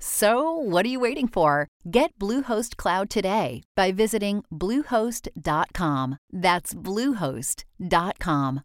[0.00, 1.68] So, what are you waiting for?
[1.90, 6.18] Get Bluehost Cloud today by visiting Bluehost.com.
[6.32, 8.62] That's Bluehost.com.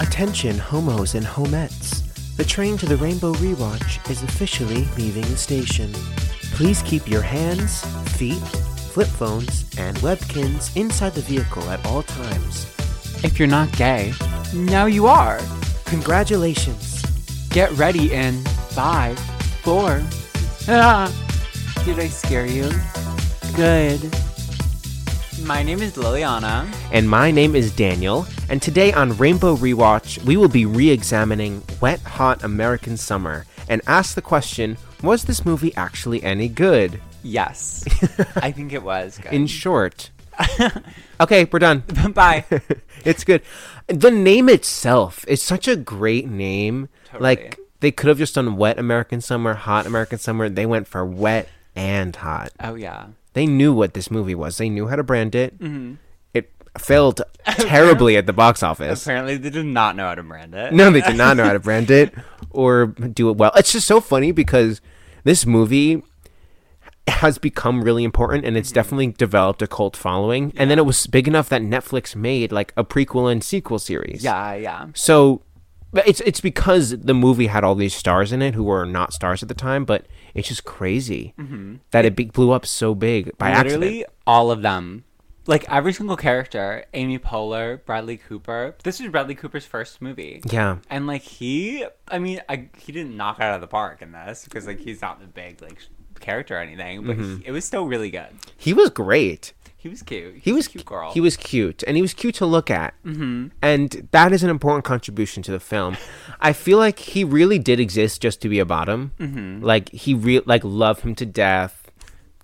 [0.00, 2.36] Attention, homos and homettes.
[2.36, 5.92] The train to the Rainbow Rewatch is officially leaving the station.
[6.54, 7.84] Please keep your hands,
[8.16, 8.42] feet,
[8.92, 12.66] flip phones, and Webkinz inside the vehicle at all times.
[13.24, 14.12] If you're not gay,
[14.54, 15.40] now you are.
[15.86, 17.02] Congratulations!
[17.50, 19.18] Get ready in five,
[19.62, 20.02] four.
[21.84, 22.68] Did I scare you?
[23.54, 24.00] Good.
[25.46, 26.72] My name is Liliana.
[26.90, 31.62] And my name is Daniel, and today on Rainbow Rewatch, we will be re examining
[31.80, 37.00] Wet Hot American Summer and ask the question was this movie actually any good?
[37.22, 37.84] Yes,
[38.36, 39.18] I think it was.
[39.18, 39.32] Good.
[39.32, 40.10] In short,
[41.20, 41.84] okay, we're done.
[42.14, 42.44] Bye.
[43.04, 43.42] it's good.
[43.86, 46.88] The name itself is such a great name.
[47.06, 47.22] Totally.
[47.22, 50.48] Like, they could have just done Wet American Summer, Hot American Summer.
[50.48, 52.50] They went for wet and hot.
[52.58, 53.08] Oh yeah.
[53.34, 54.56] They knew what this movie was.
[54.58, 55.58] They knew how to brand it.
[55.58, 55.94] Mm-hmm.
[56.34, 59.02] It failed terribly at the box office.
[59.04, 60.72] Apparently, they did not know how to brand it.
[60.72, 62.14] No, they did not know how to brand it
[62.50, 63.52] or do it well.
[63.56, 64.80] It's just so funny because
[65.24, 66.02] this movie
[67.08, 68.74] has become really important and it's Mm-hmm.
[68.74, 70.52] definitely developed a cult following.
[70.56, 74.22] And then it was big enough that Netflix made like a prequel and sequel series.
[74.22, 74.86] Yeah, yeah.
[74.94, 75.42] So
[75.94, 79.42] it's it's because the movie had all these stars in it who were not stars
[79.42, 81.34] at the time, but it's just crazy
[81.90, 83.62] that it be- blew up so big by Mm-hmm.
[83.62, 84.18] Literally accident.
[84.26, 85.04] all of them.
[85.46, 88.76] Like every single character, Amy Poehler, Bradley Cooper.
[88.84, 90.40] This was Bradley Cooper's first movie.
[90.48, 90.76] Yeah.
[90.88, 94.44] And like he, I mean, I, he didn't knock out of the park in this
[94.44, 95.78] because like he's not the big like
[96.20, 97.38] character or anything, but Mm-hmm.
[97.38, 98.28] he, it was still really good.
[98.56, 99.52] He was great.
[99.82, 100.36] He was cute.
[100.42, 101.12] He was a cute girl.
[101.12, 103.48] He was cute, and he was cute to look at, mm-hmm.
[103.60, 105.96] and that is an important contribution to the film.
[106.40, 109.10] I feel like he really did exist just to be a bottom.
[109.18, 109.64] Mm-hmm.
[109.64, 111.90] Like he re- like love him to death,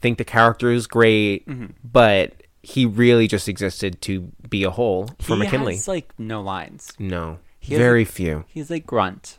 [0.00, 1.66] think the character is great, Mm-hmm.
[1.84, 5.74] but he really just existed to be a hole for he McKinley.
[5.76, 6.92] has like no lines.
[6.98, 8.44] no, He very a- few.
[8.48, 9.38] He's like grunt,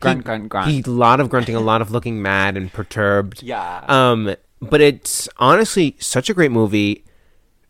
[0.00, 0.68] grunt, grunt, grunt.
[0.70, 3.42] He a lot of grunting, a lot of looking mad and perturbed.
[3.44, 3.84] yeah.
[3.86, 7.04] Um, but it's honestly such a great movie,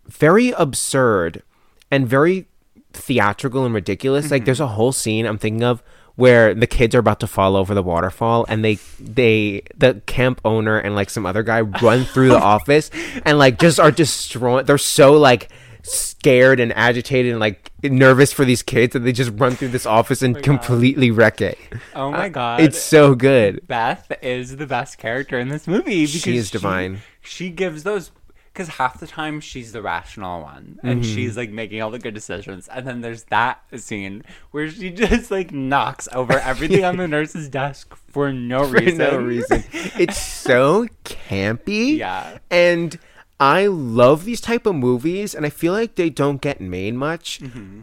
[0.08, 1.42] very absurd
[1.90, 2.48] and very
[2.92, 4.30] theatrical and ridiculous.
[4.30, 4.46] Like mm-hmm.
[4.46, 5.82] there's a whole scene I'm thinking of
[6.16, 10.40] where the kids are about to fall over the waterfall and they they the camp
[10.44, 12.90] owner and like some other guy run through the office
[13.26, 15.50] and like just are destroying they're so like
[15.86, 19.86] scared and agitated and like nervous for these kids that they just run through this
[19.86, 21.58] office and oh completely wreck it.
[21.94, 22.60] oh my uh, god.
[22.60, 23.66] It's so good.
[23.68, 27.02] Beth is the best character in this movie because she is divine.
[27.20, 28.10] She, gives those
[28.56, 31.14] because half the time she's the rational one and Mm-hmm.
[31.14, 35.30] she's like making all the good decisions, and then there's that scene where she just
[35.30, 38.98] like knocks over everything on the nurse's desk for no for reason.
[38.98, 39.62] no reason.
[39.98, 41.98] It's so campy.
[41.98, 42.38] Yeah.
[42.50, 42.98] And
[43.38, 47.40] I love these type of movies and I feel like they don't get made much.
[47.40, 47.80] Mm-hmm.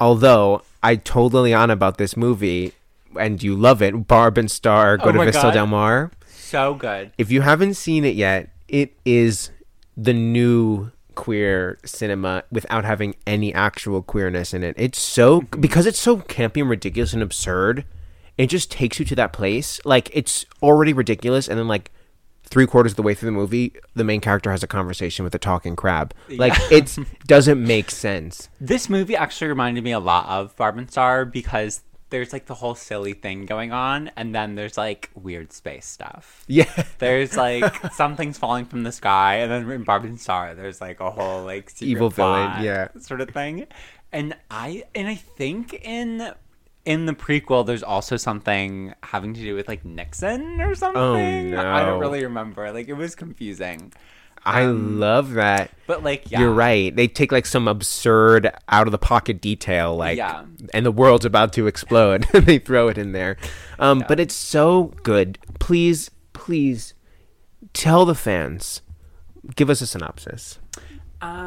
[0.00, 2.72] Although I told Liliana about this movie
[3.16, 5.54] and you love it, Barb and Star Go Oh to Vista God.
[5.54, 6.10] Del Mar.
[6.26, 7.12] so good.
[7.18, 9.50] If you haven't seen it yet, it is
[10.02, 14.74] the new queer cinema without having any actual queerness in it.
[14.78, 15.60] It's so mm-hmm.
[15.60, 17.84] because it's so campy and ridiculous and absurd.
[18.38, 19.80] It just takes you to that place.
[19.84, 21.90] Like it's already ridiculous, and then like
[22.44, 25.34] three quarters of the way through the movie, the main character has a conversation with
[25.34, 26.14] a talking crab.
[26.28, 26.96] Like it
[27.26, 28.48] doesn't make sense.
[28.60, 31.82] This movie actually reminded me a lot of Barb and Star because
[32.12, 36.44] there's like the whole silly thing going on, and then there's like weird space stuff.
[36.46, 40.80] Yeah, There's like something's falling from the sky, and then in Barb and Star, there's
[40.80, 42.88] like a whole like Evil villain, yeah.
[43.00, 43.66] sort of thing.
[44.12, 46.32] And I and I think in
[46.84, 51.00] in the prequel, there's also something having to do with like Nixon or something.
[51.00, 51.72] I no.
[51.72, 52.70] I don't really remember.
[52.72, 53.92] Like it was confusing.
[54.44, 55.70] I love that.
[55.86, 56.94] But like, yeah, You're right.
[56.94, 60.44] They take like some absurd out of the pocket detail, like, Yeah.
[60.74, 62.26] and the world's about to explode.
[62.34, 63.36] and they throw it in there.
[63.78, 65.38] Um, But it's so good.
[65.60, 66.94] Please, please
[67.72, 68.82] tell the fans,
[69.54, 70.58] give us a synopsis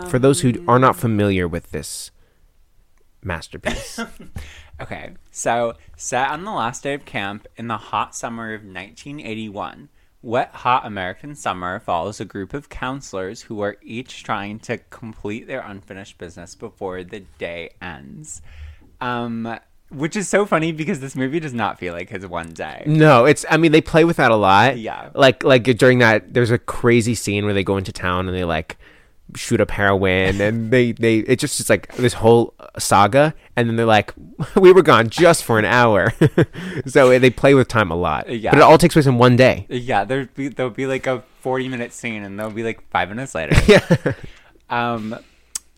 [0.08, 2.12] for those who are not familiar with this
[3.24, 4.00] masterpiece.
[4.82, 9.88] Okay, so set on the last day of camp in the hot summer of 1981,
[10.25, 15.48] wet, hot American summer follows a group of counselors who are each trying to complete
[15.48, 18.42] their unfinished business before the day ends.
[19.00, 19.57] Um,
[19.89, 22.83] which is so funny because this movie does not feel like his one day.
[22.88, 23.45] no, it's.
[23.50, 24.80] I mean, they play with that a lot.
[24.80, 25.12] Yeah.
[25.13, 28.44] Like like during that, there's a crazy scene where they go into town and they
[28.44, 28.77] like
[29.36, 33.75] shoot up heroin and they they it just it's like this whole saga and then
[33.75, 34.13] they're like
[34.56, 36.13] we were gone just for an hour
[36.86, 38.51] so they play with time a lot Yeah.
[38.51, 41.24] but it all takes place in one day Yeah, there'd be there'll be like a
[41.42, 43.56] 40 minute scene and there'll be like five minutes later.
[43.68, 44.13] yeah
[44.69, 45.18] Um,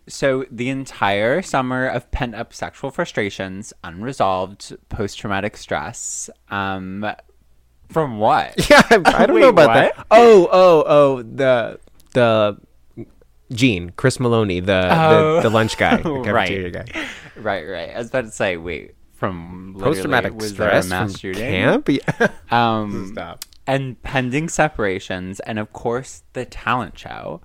[0.07, 6.29] so the entire summer of pent up sexual frustrations, unresolved post traumatic stress.
[6.49, 7.05] Um,
[7.89, 8.69] from what?
[8.69, 9.73] yeah I, I don't Wait, know about what?
[9.95, 11.79] that oh oh oh the
[12.13, 12.57] the
[13.51, 15.35] Gene Chris Meloni the Oh.
[15.38, 16.47] the, the lunch guy the Right.
[16.47, 16.85] cafeteria guy
[17.38, 17.89] right, right.
[17.95, 21.41] I was about to say, wait, from post traumatic stress mass from shooting?
[21.44, 22.27] camp yeah.
[22.51, 23.45] Um, Stop.
[23.65, 27.41] and pending separations, and of course the talent show,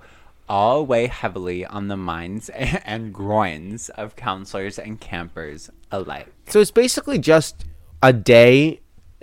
[0.48, 2.48] all weigh heavily on the minds
[2.84, 6.28] and groins of counselors and campers alike.
[6.48, 7.64] So it's basically just
[8.02, 8.80] a day,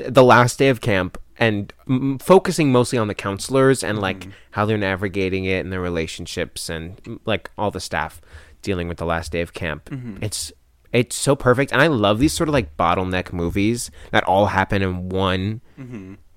[0.07, 4.65] the last day of camp, and mm, focusing mostly on the counselors and like how
[4.65, 8.21] they're navigating it and their relationships and mm, like all the staff
[8.61, 9.89] dealing with the last day of camp.
[10.21, 10.51] It's
[10.91, 14.81] it's so perfect, and I love these sort of like bottleneck movies that all happen
[14.81, 15.61] in one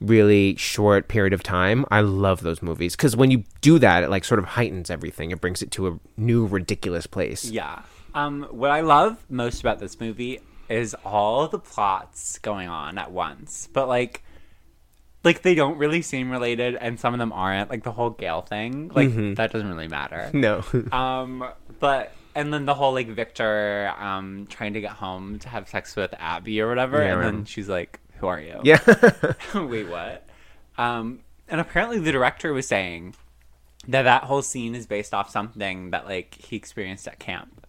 [0.00, 1.85] really short period of time.
[1.91, 5.31] I love those movies because when you do that, it like sort of heightens everything.
[5.31, 7.44] It brings it to a new ridiculous place.
[7.44, 7.82] Yeah.
[8.14, 10.41] Um, what I love most about this movie
[10.72, 14.24] is all the plots going on at once, but like,
[15.22, 17.70] like they don't really seem related, and some of them aren't.
[17.70, 20.30] Like the whole Gale thing, like that doesn't really matter.
[20.34, 20.64] No.
[20.90, 21.44] Um,
[21.78, 25.94] but and then the whole like Victor um trying to get home to have sex
[25.94, 27.25] with Abby or whatever, Yeah, and right.
[27.32, 28.80] then she's like, "Who are you?" yeah.
[29.54, 30.26] Wait, what?
[30.78, 33.14] Um, and apparently the director was saying
[33.88, 37.62] that that whole scene is based off something that like he experienced at camp.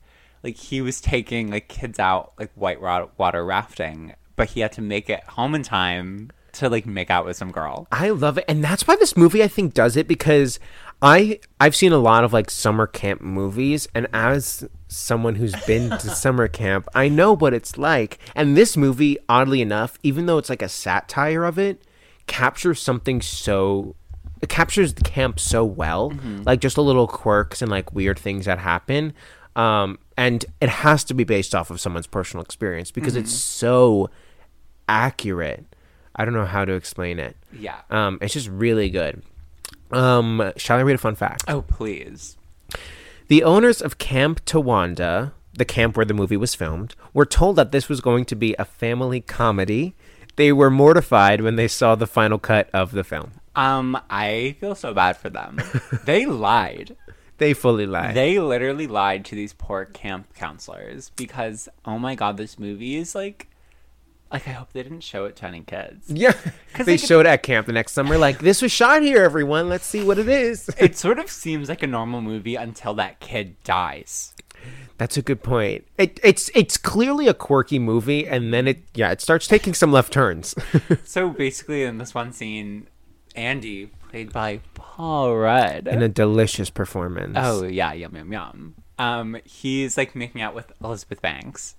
[0.44, 4.82] Like he was taking like kids out like white water rafting, but he had to
[4.82, 7.88] make it home in time to like make out with some girl.
[7.92, 10.60] I love it, and that's why this movie I think does it because
[11.02, 15.90] I I've seen a lot of like summer camp movies, and as someone who's been
[15.90, 18.20] to summer camp, I know what it's like.
[18.36, 21.82] And this movie, oddly enough, even though it's like a satire of it,
[22.28, 23.96] captures something so
[24.42, 26.14] it captures the camp so well,
[26.46, 29.14] like just a little quirks and like weird things that happen.
[29.56, 34.10] Um, and it has to be based off of someone's personal experience because it's so
[34.88, 35.66] accurate.
[36.16, 37.36] I don't know how to explain it.
[37.52, 37.82] Yeah.
[37.90, 39.24] Um, it's just really good.
[39.92, 41.46] Um, shall I read a fun fact?
[41.48, 42.38] Oh please.
[43.28, 47.72] The owners of Camp Towanda, the camp where the movie was filmed, were told that
[47.72, 49.96] this was going to be a family comedy.
[50.36, 53.32] They were mortified when they saw the final cut of the film.
[53.56, 55.60] Um, I feel so bad for them.
[56.06, 56.96] they lied.
[57.38, 58.16] They fully lied.
[58.16, 63.16] They literally lied to these poor camp counselors because oh my god, this movie is
[63.16, 63.48] like
[64.32, 66.10] like I hope they didn't show it to any kids.
[66.10, 66.32] yeah,
[66.74, 68.18] 'Cause they could- showed it at camp the next summer.
[68.18, 69.70] Like this was shot here, everyone.
[69.70, 70.70] Let's see what it is.
[70.80, 74.34] It sort of seems like a normal movie until that kid dies.
[74.98, 75.86] That's a good point.
[75.98, 79.92] It, it's it's clearly a quirky movie, and then it yeah it starts taking some
[79.92, 80.56] left turns.
[81.04, 82.88] So basically in this one scene,
[83.36, 85.88] Andy, played by Paul Rudd.
[85.88, 87.36] in a delicious performance.
[87.40, 88.76] Oh yeah, yum yum yum.
[89.00, 91.76] Um, he's like making out with Elizabeth Banks.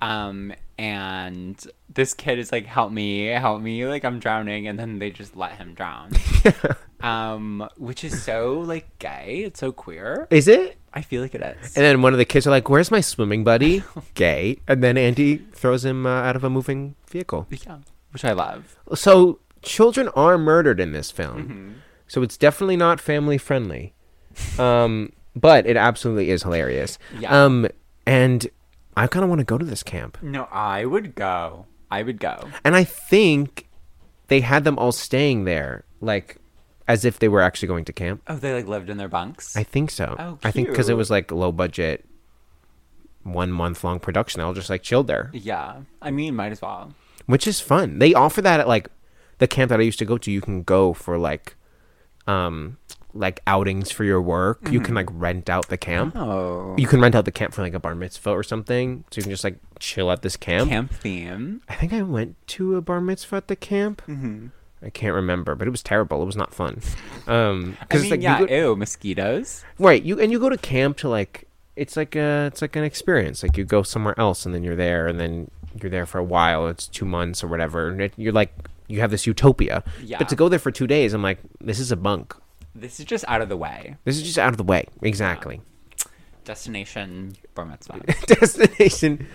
[0.00, 4.98] Um, and this kid is like, "Help me, help me!" Like I'm drowning, and then
[4.98, 6.10] they just let him drown.
[7.00, 9.44] um, which is so like gay.
[9.46, 10.26] It's so queer.
[10.30, 10.76] is it?
[10.92, 11.76] I feel like it is.
[11.76, 13.82] And then one of the kids are like, "Where's my swimming buddy?"
[14.14, 14.58] Gay.
[14.68, 17.46] And then Andy throws him uh, out of a moving vehicle.
[17.50, 17.78] yeah,
[18.12, 18.76] which I love.
[18.94, 21.76] So children are murdered in this film.
[22.06, 23.94] So it's definitely not family friendly.
[24.58, 26.98] Um, but it absolutely is hilarious.
[27.18, 27.44] Yeah.
[27.44, 27.66] Um,
[28.06, 28.46] and
[28.96, 30.18] I kind of want to go to this camp.
[30.22, 31.66] No, I would go.
[31.90, 32.48] I would go.
[32.64, 33.68] And I think
[34.28, 36.36] they had them all staying there, like
[36.86, 38.22] as if they were actually going to camp.
[38.28, 39.56] Oh, they like lived in their bunks.
[39.56, 40.14] I think so.
[40.18, 40.38] Oh, cute.
[40.44, 42.04] I think because it was like low budget,
[43.22, 44.40] one month long production.
[44.40, 46.92] I'll just like chilled there, yeah, I mean, might as well.
[47.26, 47.98] which is fun.
[47.98, 48.88] They offer that at like
[49.38, 50.30] the camp that I used to go to.
[50.30, 51.56] You can go for like,
[52.26, 52.78] um,
[53.12, 54.68] like outings for your work.
[54.70, 56.16] You can like rent out the camp.
[56.16, 59.04] Oh, You can rent out the camp for like a bar mitzvah or something.
[59.10, 60.68] So you can just like chill at this camp.
[60.70, 61.62] camp theme.
[61.68, 64.02] I think I went to a bar mitzvah at the camp.
[64.08, 64.48] Mm-hmm.
[64.82, 66.22] I can't remember, but it was terrible.
[66.22, 66.80] It was not fun.
[67.26, 69.64] Um, I because mean, like yeah, you go, ew, mosquitoes.
[69.78, 72.84] right, you and you go to camp to like it's like a it's like an
[72.84, 73.42] experience.
[73.42, 75.50] Like you go somewhere else and then you're there and then
[75.80, 76.66] you're there for a while.
[76.66, 78.52] It's two months or whatever, and it, you're like
[78.86, 79.82] you have this utopia.
[80.02, 80.18] Yeah.
[80.18, 82.34] But to go there for two days, I'm like, this is a bunk.
[82.74, 83.96] This is just out of the way.
[84.04, 84.86] This is just out of the way.
[85.02, 85.60] Exactly.
[86.44, 88.00] Destination bar mitzvah.
[88.26, 89.26] Destination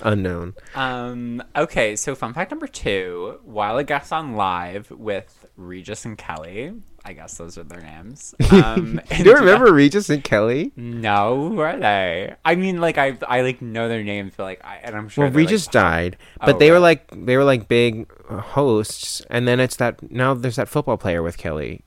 [0.00, 0.54] unknown.
[0.74, 6.16] um, okay, so fun fact number two: while a guest on live with Regis and
[6.16, 6.72] Kelly,
[7.04, 8.34] I guess those are their names.
[8.52, 10.72] Um, Do you remember Regis and Kelly?
[10.76, 12.34] No, who are they?
[12.44, 15.24] I mean, like I, I like know their names, but like I, and I'm sure.
[15.24, 18.40] Well, like, Regis pop- died, but Oh, they were like they were like big uh,
[18.40, 21.82] hosts, and then it's that now there's that football player with Kelly,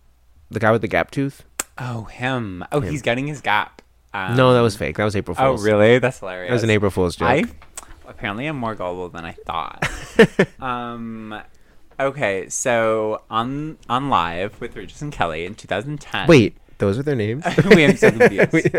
[0.50, 1.44] the guy with the gap tooth.
[1.78, 2.64] Oh, him.
[2.72, 3.82] Oh, he's getting his gap.
[4.14, 4.96] Um, no, that was fake.
[4.98, 5.62] That was April Fool's.
[5.62, 6.00] Oh, really?
[6.00, 6.50] That's hilarious.
[6.50, 7.28] That was an April Fool's joke.
[7.28, 7.44] I
[8.08, 9.86] apparently am more gullible than I thought.
[10.62, 11.38] um,
[12.00, 16.28] okay, so on on live with Regis and Kelly in 2010.
[16.28, 17.44] Wait, those are their names.
[17.70, 18.70] we am so confused.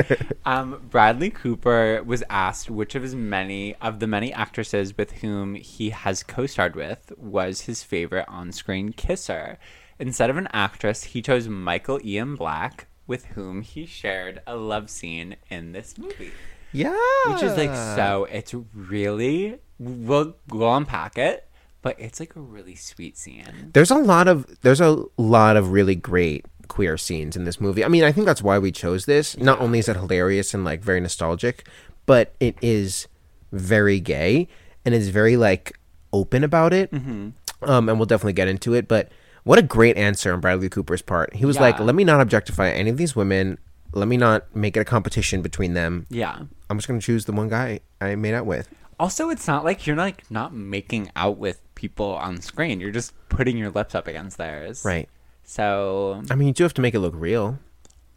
[0.45, 5.55] um, Bradley Cooper was asked which of his many of the many actresses with whom
[5.55, 9.59] he has co-starred with was his favorite on-screen kisser.
[9.99, 14.91] Instead of an actress, he chose Michael Ian Black, with whom he shared a love
[14.91, 16.33] scene in this movie.
[16.73, 16.95] yeah,
[17.29, 18.27] Which is like so.
[18.31, 21.46] It's really we'll we'll unpack it,
[21.87, 23.71] but it's like a really sweet scene.
[23.73, 27.85] There's a lot of there's a lot of really great queer scenes in this movie.
[27.85, 29.39] I mean, I think that's why we chose this.
[29.39, 31.69] Not only is it hilarious and like very nostalgic,
[32.05, 33.07] but it is
[33.53, 34.49] very gay
[34.85, 35.79] and it's very like
[36.13, 36.91] open about it.
[36.91, 37.29] Mm-hmm.
[37.71, 38.89] Um, and we'll definitely get into it.
[38.89, 39.13] But
[39.45, 41.37] what a great answer on Bradley Cooper's part.
[41.37, 43.59] He was like, "Let me not objectify any of these women.
[43.93, 46.07] Let me not make it a competition between them.
[46.11, 46.37] Yeah.
[46.69, 49.87] I'm just gonna choose the one guy I made out with." Also, it's not like
[49.87, 52.81] you're like not making out with people on screen.
[52.81, 54.85] You're just putting your lips up against theirs.
[54.85, 55.09] Right.
[55.45, 57.59] So I mean, you do have to make it look real.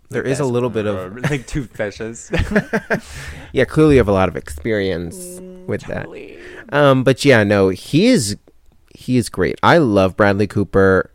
[0.10, 2.32] There is a little bit of like two fishes.
[3.54, 3.66] yeah.
[3.66, 6.08] Clearly, you have a lot of experience with that.
[6.72, 8.38] Um, but yeah, no, he is
[8.96, 9.60] he is great.
[9.62, 11.12] I love Bradley Cooper.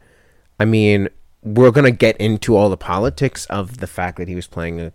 [0.61, 1.09] I mean,
[1.43, 4.93] we're gonna get into all the politics of the fact that he was playing a,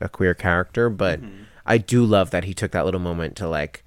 [0.00, 1.20] a queer character, but
[1.66, 3.83] I do love that he took that little moment to like,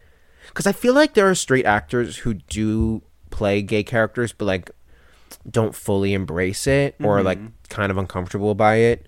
[0.47, 4.71] because I feel like there are straight actors who do play gay characters, but like
[5.49, 7.25] don't fully embrace it or mm-hmm.
[7.25, 9.07] like kind of uncomfortable by it.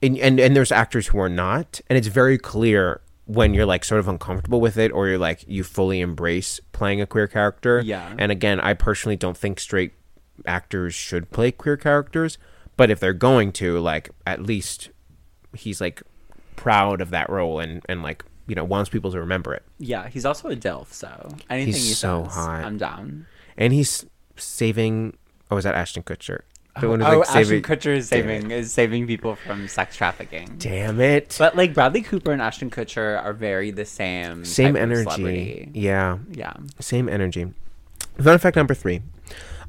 [0.00, 3.84] And, and and there's actors who are not and it's very clear when you're like
[3.84, 7.82] sort of uncomfortable with it or you're like you fully embrace playing a queer character.
[7.84, 8.14] Yeah.
[8.16, 9.92] and again i personally don't think straight
[10.46, 12.38] actors should play queer characters
[12.76, 14.90] but if they're going to like at least
[15.52, 16.00] he's like
[16.54, 20.08] proud of that role and and like you know wants people to remember it Yeah,
[20.08, 22.64] he's also a DILF, so anything He's he so says, hot.
[22.64, 23.26] I'm down.
[23.56, 24.04] and he's
[24.36, 25.16] saving
[25.50, 26.40] oh is that ashton kutcher
[26.80, 29.66] The oh, one who's, oh, like, saving- Ashton Kutcher is saving is saving people from
[29.68, 30.56] sex trafficking.
[30.58, 34.44] damn it But like Bradley Cooper and Ashton Kutcher are very the same.
[34.44, 36.54] same energy yeah Yeah.
[36.80, 37.52] Same energy.
[38.20, 39.02] Fun fact number three.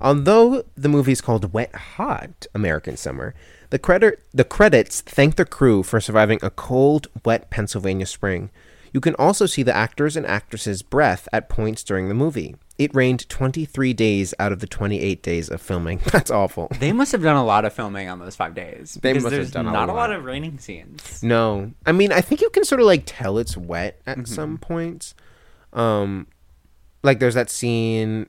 [0.01, 3.33] Although the movie is called Wet Hot American Summer,
[3.69, 8.49] the credit the credits thank the crew for surviving a cold, wet Pennsylvania spring.
[8.93, 12.55] You can also see the actors and actresses' breath at points during the movie.
[12.77, 15.99] It rained 23 days out of the 28 days of filming.
[16.11, 16.69] That's awful.
[16.79, 18.97] They must have done a lot of filming on those five days.
[19.01, 21.21] They must have there's done a not a lot of raining scenes.
[21.21, 21.71] No.
[21.85, 24.25] I mean, I think you can sort of like tell it's wet at Mm-hmm.
[24.33, 25.13] some points.
[25.73, 26.27] Um
[27.03, 28.27] like there's that scene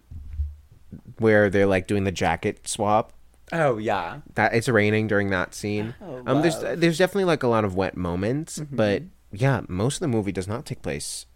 [1.19, 3.13] where they're like doing the jacket swap
[3.53, 4.21] Oh yeah.
[4.35, 5.95] that it's raining during that scene.
[6.01, 6.57] Oh, um, there's.
[6.57, 6.81] Mm-hmm.
[6.81, 10.49] there's definitely like a lot of wet moments, but yeah, most of the movie does
[10.49, 11.27] not take place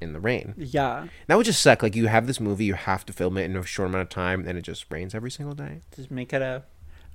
[0.00, 0.54] in the rain.
[0.56, 1.08] Yeah.
[1.26, 1.82] That would just suck.
[1.82, 4.08] Like you have this movie, you have to film it in a short amount of
[4.08, 5.82] time, and it just rains every single day.
[5.94, 6.64] Just make it a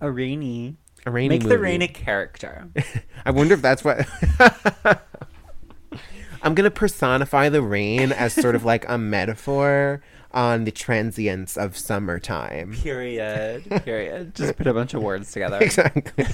[0.02, 0.78] a rainy.
[1.06, 1.56] A rainy Make movie.
[1.56, 2.68] the rain a character.
[3.26, 4.08] I wonder if that's what.
[6.42, 11.78] I'm gonna personify the rain as sort of like a metaphor on the transience of
[11.78, 12.74] summertime.
[12.74, 13.64] Period.
[13.84, 14.36] Period.
[14.36, 15.58] Just put a bunch of words together.
[15.62, 16.26] Exactly.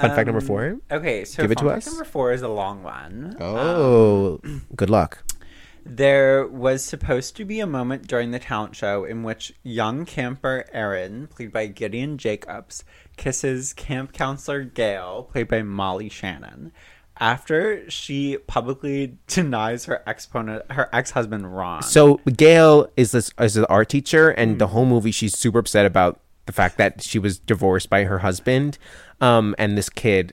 [0.00, 0.76] Fun fact number Um, four.
[0.90, 1.86] Okay, so Give it to us.
[1.86, 3.36] Number four is a long one.
[3.40, 4.40] Oh,
[4.76, 5.24] good luck.
[5.84, 10.64] There was supposed to be a moment during the talent show in which young camper
[10.72, 12.84] Erin, played by Gideon Jacobs,
[13.16, 16.72] kisses camp counselor Gail, played by Molly Shannon,
[17.18, 21.82] after she publicly denies her exponent, her ex-husband Ron.
[21.82, 24.58] So Gail is this is an art teacher, and Mm.
[24.58, 28.18] the whole movie she's super upset about the fact that she was divorced by her
[28.18, 28.76] husband,
[29.20, 30.32] um, and this kid,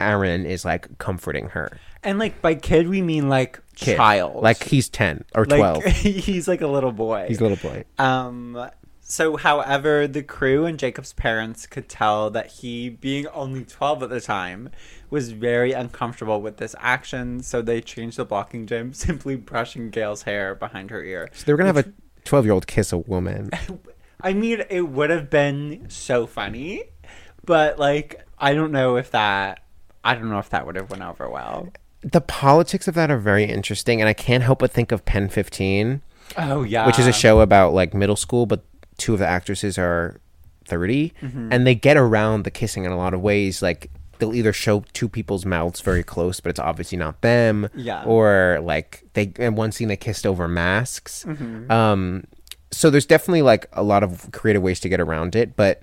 [0.00, 1.78] Aaron, is like comforting her.
[2.02, 3.96] and like by kid we mean like Kid.
[3.96, 5.84] child, like he's ten or like twelve.
[5.84, 7.26] he's like a little boy.
[7.28, 7.84] he's a little boy.
[7.98, 8.70] Um,
[9.10, 14.10] So, however, the crew and Jacob's parents could tell that he, being only 12 at
[14.10, 14.68] the time,
[15.08, 20.22] was very uncomfortable with this action, so they changed the blocking gym, simply brushing Gail's
[20.24, 21.30] hair behind her ear.
[21.32, 21.92] So they were gonna have a
[22.24, 23.48] twelve-year-old kiss a woman.
[24.20, 26.84] I mean, it would have been so funny,
[27.44, 29.62] but like, I don't know if that.
[30.04, 31.68] I don't know if that would have went over well.
[32.02, 35.28] the politics of that are very interesting, and I can't help but think of Pen
[35.28, 36.02] Fifteen,
[36.36, 38.64] Oh yeah, which is a show about like middle school, but
[38.96, 40.20] two of the actresses are
[40.64, 41.48] 30 Mm-hmm.
[41.52, 43.62] and they get around the kissing in a lot of ways.
[43.62, 47.68] Like they'll either show two people's mouths very close, but it's obviously not them.
[47.74, 48.04] Yeah.
[48.04, 51.24] Or like they in one scene they kissed over masks.
[51.26, 51.70] Mm-hmm.
[51.72, 52.24] Um,
[52.70, 55.82] so there's definitely like a lot of creative ways to get around it, but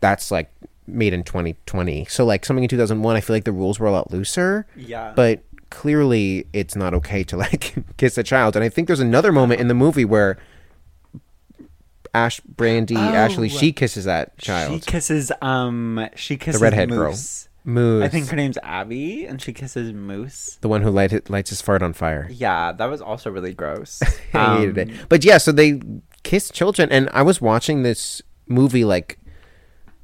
[0.00, 0.50] that's like
[0.86, 2.06] made in 2020.
[2.06, 4.66] So like something in 2001, I feel like the rules were a lot looser.
[4.76, 5.12] Yeah.
[5.14, 8.56] But clearly it's not okay to like kiss a child.
[8.56, 10.38] And I think there's another moment in the movie where
[12.12, 14.84] Ash Brandy Ashley she kisses that child.
[14.84, 17.14] She kisses um she kisses the redhead girl.
[17.64, 18.04] Moose.
[18.04, 20.58] I think her name's Abby and she kisses Moose.
[20.60, 22.28] the one who light, lights his fart on fire.
[22.30, 24.02] Yeah, that was also really gross.
[24.34, 25.08] I hated Um, it.
[25.08, 25.80] But yeah, so they
[26.22, 29.18] kiss children, and I was watching this movie like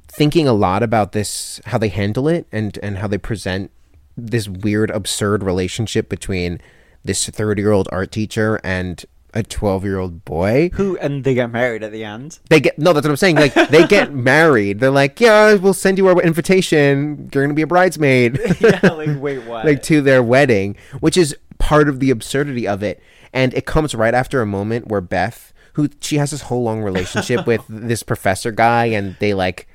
[0.07, 3.71] thinking a lot about this, how they handle it, and and how they present
[4.17, 6.59] this weird, absurd relationship between
[7.03, 10.69] this thirty-year-old art teacher and a twelve-year-old boy.
[10.73, 12.39] Who and they get married at the end.
[12.49, 13.35] They get no, that's what I'm saying.
[13.37, 14.79] Like they get married.
[14.79, 17.29] They're like, yeah, we'll send you our invitation.
[17.33, 18.39] You're gonna be a bridesmaid.
[18.59, 19.65] yeah, like wait, what?
[19.65, 23.01] like to their wedding, which is part of the absurdity of it.
[23.33, 26.81] And it comes right after a moment where Beth, who she has this whole long
[26.81, 29.67] relationship with this professor guy, and they like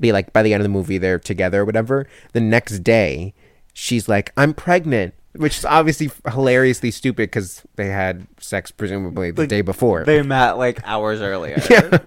[0.00, 2.06] be like by the end of the movie they're together or whatever.
[2.32, 3.34] The next day,
[3.74, 9.42] she's like, "I'm pregnant," which is obviously hilariously stupid because they had sex presumably the
[9.42, 10.04] Like, day before.
[10.04, 11.58] they met like hours earlier.
[11.70, 11.98] Yeah.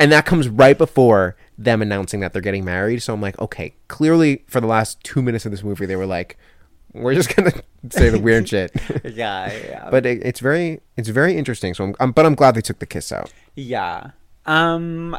[0.00, 3.02] and that comes right before them announcing that they're getting married.
[3.02, 6.06] So I'm like, okay, clearly for the last two minutes of this movie, they were
[6.06, 6.36] like,
[6.92, 7.52] we're just gonna
[7.90, 8.72] say the weird shit.
[9.04, 9.88] yeah, yeah.
[9.90, 11.72] but it, it's very, it's very interesting.
[11.74, 13.32] So I'm, I'm, but I'm glad they took the kiss out.
[13.54, 14.10] yeah.
[14.46, 15.16] Um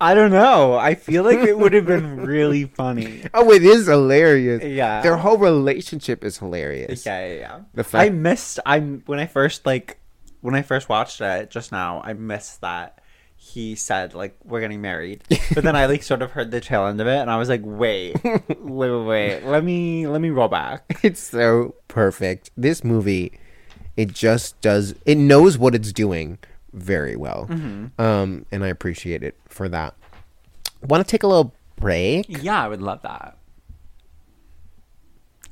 [0.00, 0.74] I don't know.
[0.74, 3.22] I feel like it would have been really funny.
[3.32, 4.62] Oh, it is hilarious.
[4.62, 5.00] Yeah.
[5.02, 7.06] their whole relationship is hilarious.
[7.06, 7.60] Yeah, yeah, yeah.
[7.74, 8.58] The fact- I missed.
[8.66, 9.98] I when I first like
[10.40, 12.02] when I first watched it just now.
[12.04, 12.98] I missed that
[13.36, 15.22] he said like we're getting married,
[15.54, 17.48] but then I like sort of heard the tail end of it, and I was
[17.48, 19.44] like, wait, wait, wait, wait.
[19.44, 20.98] Let me let me roll back.
[21.02, 22.50] It's so perfect.
[22.56, 23.38] This movie,
[23.96, 24.94] it just does.
[25.06, 26.38] It knows what it's doing
[26.72, 28.00] very well, Mm-hmm.
[28.00, 29.94] um, and I appreciate it for that.
[30.82, 32.26] Want to take a little break?
[32.28, 33.38] Yeah, I would love that.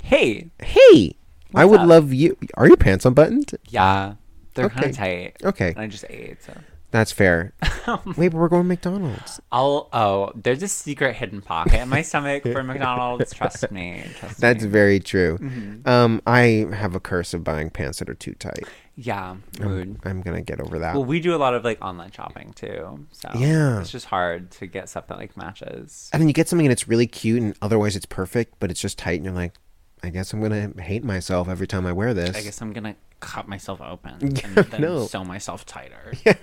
[0.03, 1.15] Hey, Hey,
[1.55, 1.87] I would up?
[1.89, 2.37] love you.
[2.55, 3.53] Are your pants unbuttoned?
[3.69, 4.15] yeah,
[4.55, 5.37] they're kind of tight.
[5.43, 5.69] Okay.
[5.71, 6.43] and I just ate.
[6.43, 6.53] So
[6.93, 7.53] That's fair.
[8.17, 9.41] Wait, but we're going to McDonald's.
[9.51, 9.89] I'll.
[9.93, 13.35] Oh, there's a secret hidden pocket in my stomach for McDonald's.
[13.35, 14.05] Trust me.
[14.21, 14.69] Trust That's me.
[14.69, 15.39] very true.
[15.39, 15.89] Mm-hmm.
[15.89, 18.65] Um, I have a curse of buying pants that are too tight.
[18.95, 19.99] Yeah, mood.
[20.05, 20.95] I'm gonna get over that.
[20.95, 23.81] Well, we do a lot of like online shopping too, so Yeah.
[23.81, 26.11] it's just hard to get stuff that like matches.
[26.13, 28.83] and then you get something and it's really cute, and otherwise it's perfect, but it's
[28.83, 29.55] just tight, and you're like,
[30.03, 32.37] I guess I'm gonna hate myself every time I wear this.
[32.37, 35.07] I guess I'm gonna cut myself open Yeah, and then no.
[35.07, 36.13] sew myself tighter.
[36.27, 36.35] Yeah.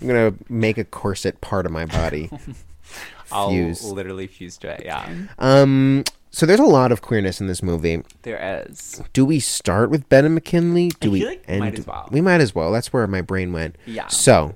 [0.00, 2.30] I'm gonna make a corset part of my body.
[3.32, 3.84] I'll Fuse.
[3.84, 4.82] literally fuse to it.
[4.84, 5.08] Yeah,
[5.38, 8.02] Um, so there's a lot of queerness in this movie.
[8.22, 9.02] there is.
[9.12, 10.90] Do we start with Ben and McKinley?
[11.00, 12.08] Do I we feel like we might as well.
[12.10, 12.72] We might as well.
[12.72, 13.76] That's where my brain went.
[13.86, 14.08] Yeah.
[14.08, 14.54] So,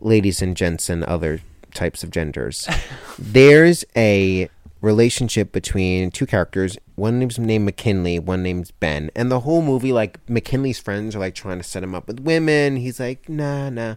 [0.00, 1.40] ladies and gents and other
[1.74, 2.66] types of genders,
[3.18, 4.48] there's a
[4.86, 6.78] relationship between two characters.
[6.94, 9.10] One name's named McKinley, one name's Ben.
[9.14, 12.20] And the whole movie, like McKinley's friends are like trying to set him up with
[12.20, 12.76] women.
[12.76, 13.96] He's like, nah, nah.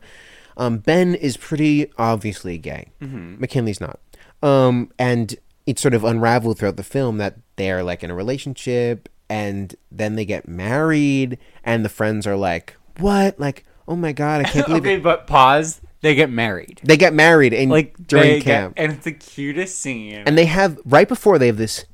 [0.58, 2.88] Um, ben is pretty obviously gay.
[3.00, 4.00] McKinley's not.
[4.44, 9.08] Um, and it's sort of unraveled throughout the film that they're like in a relationship
[9.30, 13.40] and then they get married and the friends are like, what?
[13.40, 15.04] Like, oh my God, I can't believe okay, it.
[15.04, 15.82] but pause.
[16.02, 16.80] They get married.
[16.84, 18.76] They get married in Like during camp.
[18.76, 20.24] get, and it's the cutest scene.
[20.26, 21.86] and they have right before they have this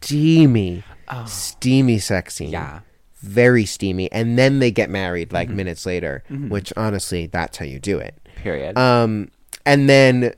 [0.00, 0.82] steamy,
[1.26, 2.48] steamy sex scene.
[2.48, 2.52] Oh.
[2.52, 2.80] Yeah.
[3.20, 4.10] Very steamy.
[4.10, 5.56] And then they get married like Mm-hmm.
[5.56, 8.14] minutes later, which honestly, that's how you do it.
[8.36, 8.76] period.
[8.76, 9.30] Um,
[9.64, 10.32] and then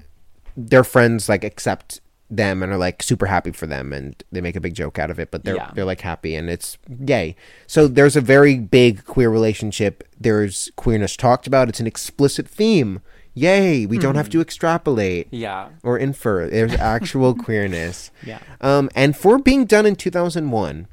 [0.57, 4.57] their friends like accept them and are like super happy for them and they make
[4.57, 5.71] a big joke out of it, but they're Yeah.
[5.75, 7.37] they're like happy and it's gay.
[7.67, 10.03] So there's a very big queer relationship.
[10.19, 11.69] There's queerness talked about.
[11.69, 13.01] It's an explicit theme.
[13.37, 13.85] Yay!
[13.85, 15.71] We don't have to extrapolate yeah.
[15.83, 16.49] or infer.
[16.49, 18.13] There's actual queerness.
[18.25, 18.39] Yeah.
[18.61, 20.87] Um, and for being done in 2001,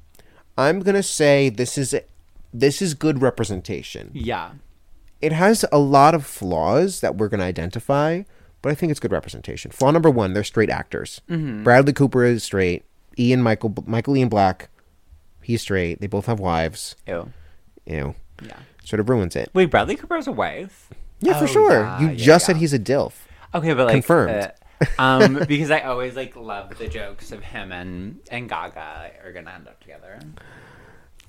[0.58, 1.96] I'm gonna say this is
[2.54, 4.10] this is good representation.
[4.13, 4.52] Yeah.
[5.22, 8.24] it has a lot of flaws that we're going to identify,
[8.62, 9.71] but I think it's good representation.
[9.71, 11.21] Flaw number one: they're straight actors.
[11.28, 12.86] Bradley Cooper is straight.
[13.19, 14.69] Ian Michael Michael Ian Black,
[15.41, 16.00] he's straight.
[16.02, 16.95] They both have wives.
[17.08, 17.32] Ew.
[17.86, 18.58] Ew, Yeah.
[18.84, 19.50] sort of ruins it.
[19.54, 20.89] Wait, Bradley Cooper has a wife.
[21.19, 21.80] Yeah, for Oh, sure.
[21.82, 23.13] yeah, you yeah, just said he's a dilf.
[23.54, 24.52] Okay, but like Confirmed.
[24.80, 29.32] uh, um, because I always like love the jokes of him and and Gaga are
[29.34, 30.19] gonna end up together.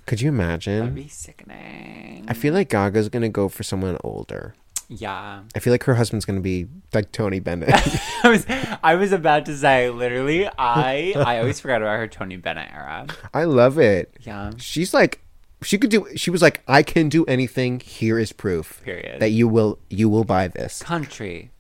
[0.07, 0.79] Could you imagine?
[0.81, 2.25] That'd be sickening.
[2.29, 4.55] I feel like Gaga's gonna go for someone older.
[5.01, 5.43] Yeah.
[5.55, 7.71] I feel like her husband's gonna be like Tony Bennett.
[8.25, 8.47] I was
[8.83, 13.07] I was about to say literally I I always forgot about her Tony Bennett era.
[13.33, 14.17] I love it.
[14.21, 14.53] Yeah.
[14.59, 15.21] She's like,
[15.63, 16.07] she could do.
[16.17, 17.81] She was like, I can do anything.
[17.81, 19.21] Here is proof Period.
[19.21, 20.83] that you will you will buy this.
[20.83, 21.51] Country.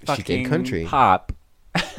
[0.00, 0.84] She did Fucking country.
[0.84, 1.32] Pop.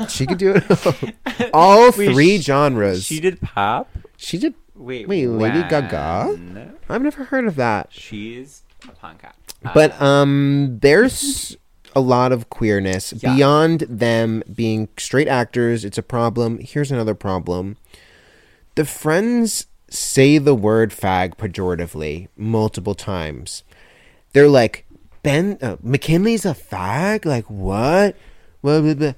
[0.07, 1.15] She could do it.
[1.53, 3.03] All Wait, three sh- genres.
[3.03, 3.89] She did pop.
[4.17, 4.53] She did.
[4.75, 6.71] Wait, Wait, Lady Gaga?
[6.87, 7.89] I've never heard of that.
[7.91, 8.63] She's
[8.99, 9.53] punk act.
[9.73, 11.57] But um, there's
[11.95, 13.35] a lot of queerness Yeah.
[13.35, 15.83] beyond them being straight actors.
[15.83, 16.59] It's a problem.
[16.59, 17.77] Here's another problem.
[18.75, 23.63] The friends say the word fag pejoratively multiple times.
[24.33, 24.85] They're like,
[25.23, 27.25] Ben uh, McKinley's a fag.
[27.25, 28.15] Like what?
[28.61, 29.13] Blah, blah, blah.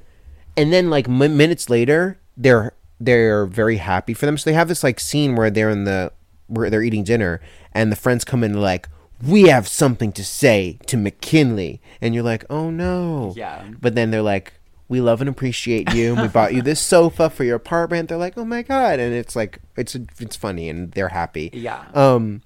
[0.58, 4.38] And then like m- minutes later, they're they're very happy for them.
[4.38, 6.12] So they have this like scene where they're in the
[6.48, 7.40] where they're eating dinner,
[7.74, 8.88] and the friends come in like,
[9.26, 13.64] "We have something to say to McKinley," and you're like, "Oh no." Yeah.
[13.80, 14.54] But then they're like,
[14.88, 18.18] "We love and appreciate you, and we bought you this sofa for your apartment." They're
[18.18, 21.50] like, "Oh my god!" And it's like it's it's funny, and they're happy.
[21.54, 21.86] Yeah.
[21.94, 22.42] Um,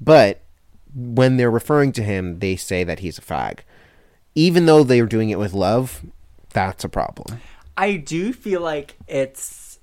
[0.00, 0.42] but
[0.94, 3.60] when they're referring to him, they say that he's a fag,
[4.34, 6.04] even though they're doing it with love.
[6.50, 7.40] That's a problem.
[7.76, 9.78] I do feel like it's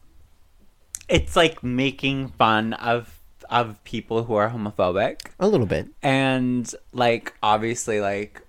[1.08, 3.19] it's like making fun of
[3.50, 5.88] of people who are homophobic A little bit.
[6.04, 8.42] and like obviously like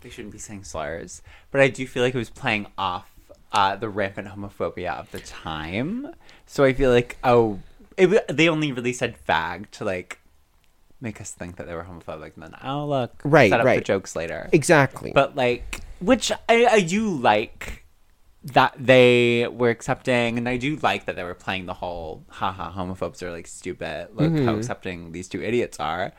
[0.00, 3.10] they shouldn't be saying slurs but i do feel like it was playing off
[3.52, 6.08] uh, the rampant homophobia of the time
[6.46, 7.58] so i feel like oh
[7.96, 10.18] it, they only really said fag to like
[11.00, 13.68] make us think that they were homophobic and then oh look Right, set up the
[13.68, 13.84] right.
[13.84, 15.12] jokes later Exactly.
[15.14, 17.84] but like which I, I do like
[18.52, 22.70] that they were accepting and i do like that they were playing the whole haha
[22.72, 24.58] homophobes are like stupid look how mm-hmm.
[24.58, 26.12] accepting these two idiots are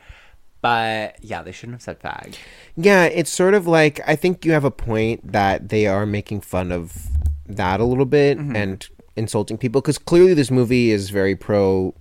[0.60, 2.34] but yeah they shouldn't have said fag
[2.76, 6.40] Yeah, it's sort of like I think you have a point that they are making
[6.42, 7.06] fun of
[7.46, 8.56] that a little bit mm-hmm.
[8.56, 8.86] and
[9.16, 11.94] insulting people because clearly this movie is very pro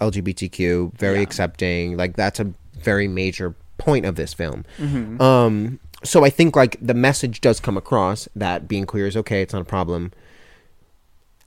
[0.00, 1.22] LGBTQ, very Yeah.
[1.22, 1.96] accepting.
[1.96, 4.64] Like that's a very major point of this film.
[4.78, 5.20] Mm-hmm.
[5.20, 9.42] Um, so I think like the message does come across that being queer is okay,
[9.42, 10.12] it's not a problem.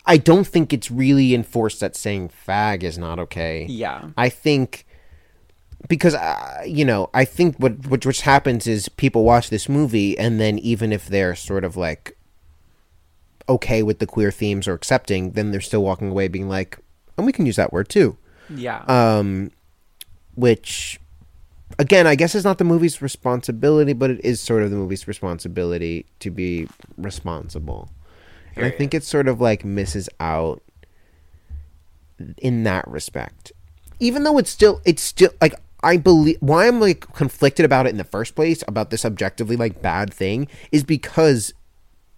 [0.06, 3.66] I don't think it's really enforced that saying fag is not okay.
[3.68, 4.86] yeah I think
[5.88, 10.18] because uh, you know, I think what what which happens is people watch this movie
[10.18, 12.18] and then even if they're sort of like
[13.48, 16.80] okay with the queer themes or accepting, then they're still walking away being like,
[17.18, 18.18] and we can use that word too.
[18.50, 19.52] yeah Um,
[20.36, 21.00] which
[21.80, 25.08] again, I guess it's not the movie's responsibility, but it is sort of the movie's
[25.08, 27.90] responsibility to be responsible.
[28.56, 30.62] And I think it sort of like misses out
[32.38, 33.52] in that respect.
[34.00, 37.90] Even though it's still it's still like I believe why I'm like conflicted about it
[37.90, 41.54] in the first place about this objectively like bad thing is because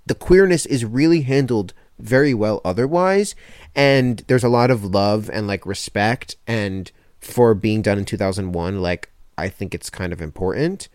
[0.05, 3.35] the queerness is really handled very well otherwise
[3.75, 8.81] and there's a lot of love and like respect and for being done in 2001
[8.81, 10.89] like I think it's kind of important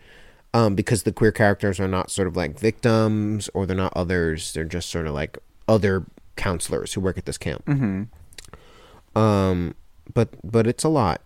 [0.53, 4.53] um because the queer characters are not sort of like victims or they're not others.
[4.53, 7.67] They're just sort of like other counselors who work at this camp.
[9.15, 9.75] Um
[10.13, 11.21] but but it's a lot.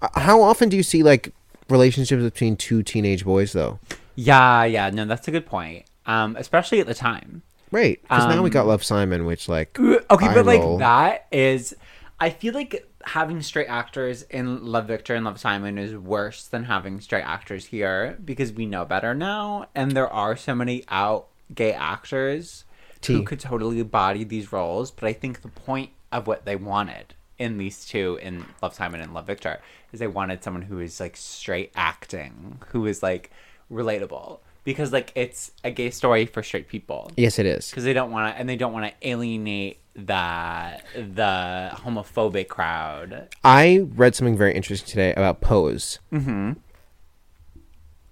[0.00, 1.32] Uh, how often do you see like
[1.68, 3.78] relationships between two teenage boys though?
[4.14, 4.90] Yeah yeah.
[4.90, 5.84] No that's a good point.
[6.06, 7.42] Um especially at the time.
[7.70, 11.76] Right because now we got Um, love simon which like okay but like that is
[12.18, 16.64] i feel like having straight actors in love victor and love simon is worse than
[16.64, 21.28] having straight actors here because we know better now and there are so many out
[21.54, 22.64] gay actors
[23.00, 23.14] T.
[23.14, 27.14] who could totally body these roles but i think the point of what they wanted
[27.38, 29.60] in these two in love simon and love victor
[29.92, 33.30] is they wanted someone who is like straight acting who is like
[33.70, 37.94] relatable because like it's a gay story for straight people yes it is because they
[37.94, 44.14] don't want to and they don't want to alienate the the homophobic crowd I read
[44.14, 46.00] something very interesting today about Pose.
[46.12, 46.52] Mm-hmm.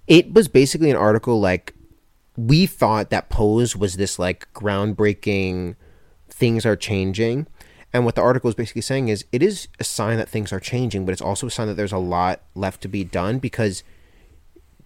[0.07, 1.75] It was basically an article like
[2.39, 5.77] we thought that Pose was this like groundbreaking
[6.31, 7.47] things are changing.
[7.93, 10.61] And what the article is basically saying is it is a sign that things are
[10.61, 13.85] changing, but it's also a sign that there's a lot left to be done because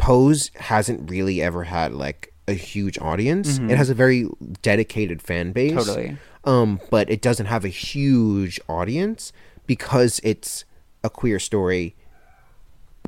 [0.01, 3.59] Pose hasn't really ever had like a huge audience.
[3.59, 4.27] It has a very
[4.63, 5.73] dedicated fan base.
[5.75, 6.17] Totally.
[6.45, 9.33] Um, but it doesn't have a huge audience
[9.67, 10.65] because it's
[11.05, 11.95] a queer story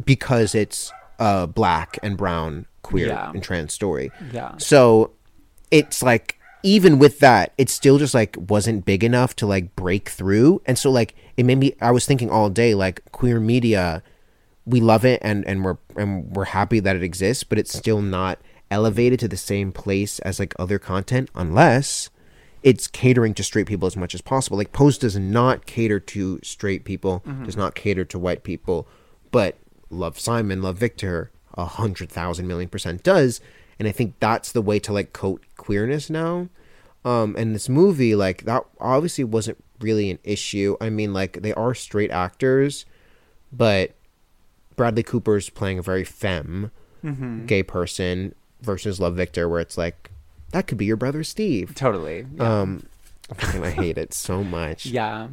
[0.04, 3.30] because it's a black and brown queer Yeah.
[3.30, 4.10] and trans story.
[4.32, 4.56] Yeah.
[4.58, 5.12] So
[5.70, 10.08] it's like even with that, it still just like wasn't big enough to like break
[10.08, 10.62] through.
[10.66, 14.02] And so like it made me I was thinking all day like queer media
[14.64, 18.00] we love it and and we're and we're happy that it exists, but it's still
[18.00, 18.38] not
[18.70, 22.08] elevated to the same place as like other content unless
[22.62, 24.56] it's catering to straight people as much as possible.
[24.56, 28.86] Like Pose does not cater to straight people, does not cater to white people,
[29.30, 29.58] but
[29.90, 33.40] Love Simon, Love Victor, a hundred thousand million percent does.
[33.78, 36.48] And I think that's the way to like coat queerness now.
[37.04, 40.76] Um, and this movie, like that obviously wasn't really an issue.
[40.80, 42.86] I mean, like they are straight actors,
[43.52, 43.92] but
[44.76, 46.70] Bradley Cooper's playing a very femme
[47.46, 50.10] gay person versus Love Victor, where it's like
[50.52, 51.74] that could be your brother Steve.
[51.74, 52.26] Totally.
[52.36, 52.60] Yeah.
[52.60, 52.86] Um,
[53.38, 54.86] I hate it so much.
[54.86, 55.28] yeah.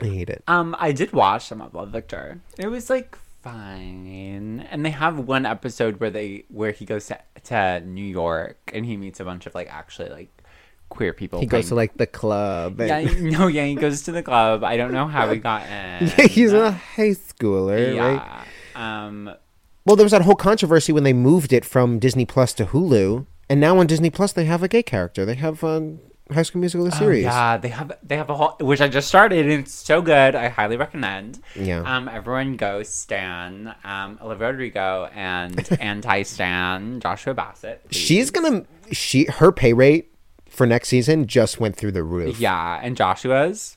[0.00, 0.42] I hate it.
[0.46, 2.40] Um, I did watch some of Love Victor.
[2.56, 7.18] It was like fine, and they have one episode where they where he goes to,
[7.44, 10.28] to New York and he meets a bunch of like actually like
[10.90, 11.40] queer people.
[11.40, 12.80] He goes to like the club.
[12.80, 14.62] yeah, no, yeah, he goes to the club.
[14.64, 16.28] I don't know how he got in.
[16.28, 18.39] he's a high schooler, right?
[18.80, 19.34] Um,
[19.84, 23.26] Well, there was that whole controversy when they moved it from Disney Plus to Hulu,
[23.48, 25.24] and now on Disney Plus they have a gay character.
[25.24, 26.00] They have um,
[26.32, 27.24] High School Musical the oh, series.
[27.24, 30.34] yeah, they have they have a whole which I just started and it's so good.
[30.34, 31.40] I highly recommend.
[31.54, 31.80] Yeah.
[31.80, 37.88] Um, everyone go Stan, um, Olivia Rodrigo and anti Stan Joshua Bassett.
[37.88, 37.96] please.
[37.98, 40.12] She's gonna she her pay rate
[40.48, 42.38] for next season just went through the roof.
[42.40, 43.76] Yeah, and Joshua's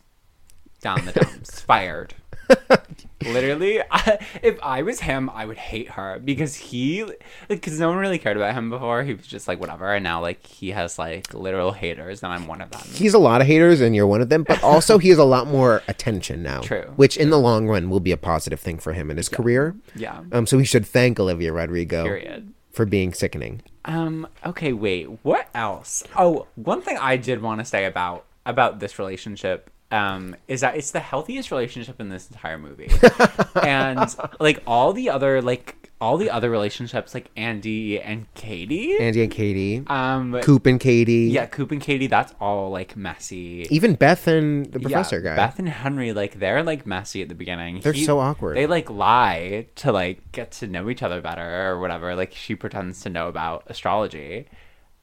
[0.81, 2.13] down the dumps, fired.
[3.25, 7.05] Literally, I, if I was him, I would hate her because he,
[7.47, 9.03] because no one really cared about him before.
[9.03, 12.47] He was just like whatever, and now like he has like literal haters, and I'm
[12.47, 12.81] one of them.
[12.93, 14.43] He's a lot of haters, and you're one of them.
[14.43, 16.61] But also, he has a lot more attention now.
[16.61, 16.91] True.
[16.95, 19.75] Which, in the long run, will be a positive thing for him in his career.
[19.95, 20.21] Yeah.
[20.31, 20.45] Um.
[20.45, 22.53] So we should thank Olivia Rodrigo Period.
[22.71, 23.61] for being sickening.
[23.85, 24.27] Um.
[24.45, 24.73] Okay.
[24.73, 25.05] Wait.
[25.23, 26.03] What else?
[26.15, 29.69] Oh, one thing I did want to say about about this relationship.
[29.93, 32.89] Um, is that it's the healthiest relationship in this entire movie,
[33.63, 38.97] and like all the other like all the other relationships, like Andy and Katie.
[38.99, 41.29] Andy and Katie, um, Coop and Katie.
[41.31, 42.07] yeah, Coop and Katie.
[42.07, 43.67] That's all like messy.
[43.69, 45.35] Even Beth and the Yeah, professor guy.
[45.35, 47.79] Beth and Henry, like they're like messy at the beginning.
[47.81, 48.57] They're so awkward.
[48.57, 52.15] They like lie to like get to know each other better or whatever.
[52.15, 54.47] Like she pretends to know about astrology.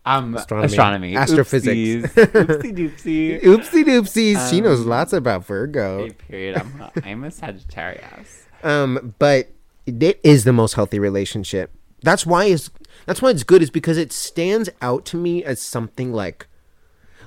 [0.06, 0.66] Um Astronomy.
[0.66, 1.16] astronomy.
[1.16, 2.14] Astrophysics.
[2.14, 3.42] Oopsie doopsie.
[3.42, 4.50] Oopsie doopsies.
[4.50, 6.08] she Um, knows lots about Virgo.
[6.28, 6.56] Period.
[6.56, 8.46] I'm a, I'm a Sagittarius.
[8.62, 9.48] Um, but
[9.86, 11.72] it is the most healthy relationship.
[12.02, 12.70] That's why it's
[13.06, 16.46] that's why it's good is because it stands out to me as something like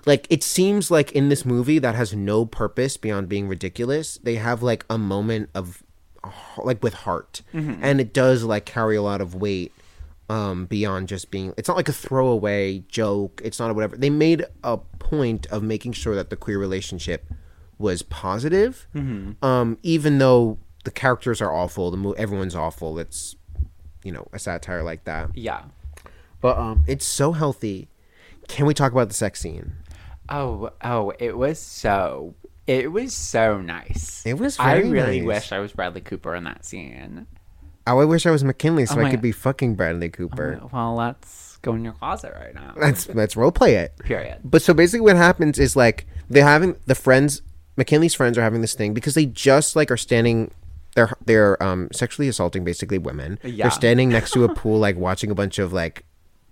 [0.06, 4.18] like it seems like in this movie that has no purpose beyond being ridiculous.
[4.24, 5.84] They have like a moment of
[6.58, 7.42] like with heart.
[7.54, 9.74] And it does like carry a lot of weight
[10.34, 13.41] um beyond just being it's not like a throwaway joke.
[13.43, 13.96] It's not a whatever.
[13.98, 17.22] They made a point of making sure that the queer relationship
[17.78, 18.88] was positive.
[19.41, 23.00] Um even though the characters are awful, the mo- everyone's awful.
[23.00, 23.36] It's
[24.04, 25.30] you know, a satire like that.
[25.36, 25.63] Yeah.
[26.41, 27.89] But um it's so healthy.
[28.48, 29.74] Can we talk about the sex scene?
[30.30, 34.24] Oh, oh, it was so it was so nice.
[34.26, 35.28] It was I really nice.
[35.28, 37.28] wish I was Bradley Cooper in that scene.
[37.86, 40.62] Oh, I wish I was McKinley so Oh I could be fucking Bradley Cooper.
[40.72, 42.74] Well, let's go in your closet right now.
[42.78, 43.98] Let's let's role play it.
[44.00, 44.39] Period.
[44.43, 47.41] But so basically, what happens is like they're having the friends.
[47.76, 50.52] McKinley's friends are having this thing because they just like are standing.
[50.96, 53.39] They're they're um sexually assaulting basically women.
[53.43, 53.65] Yeah.
[53.65, 56.06] They're standing next to a pool, like watching a bunch of like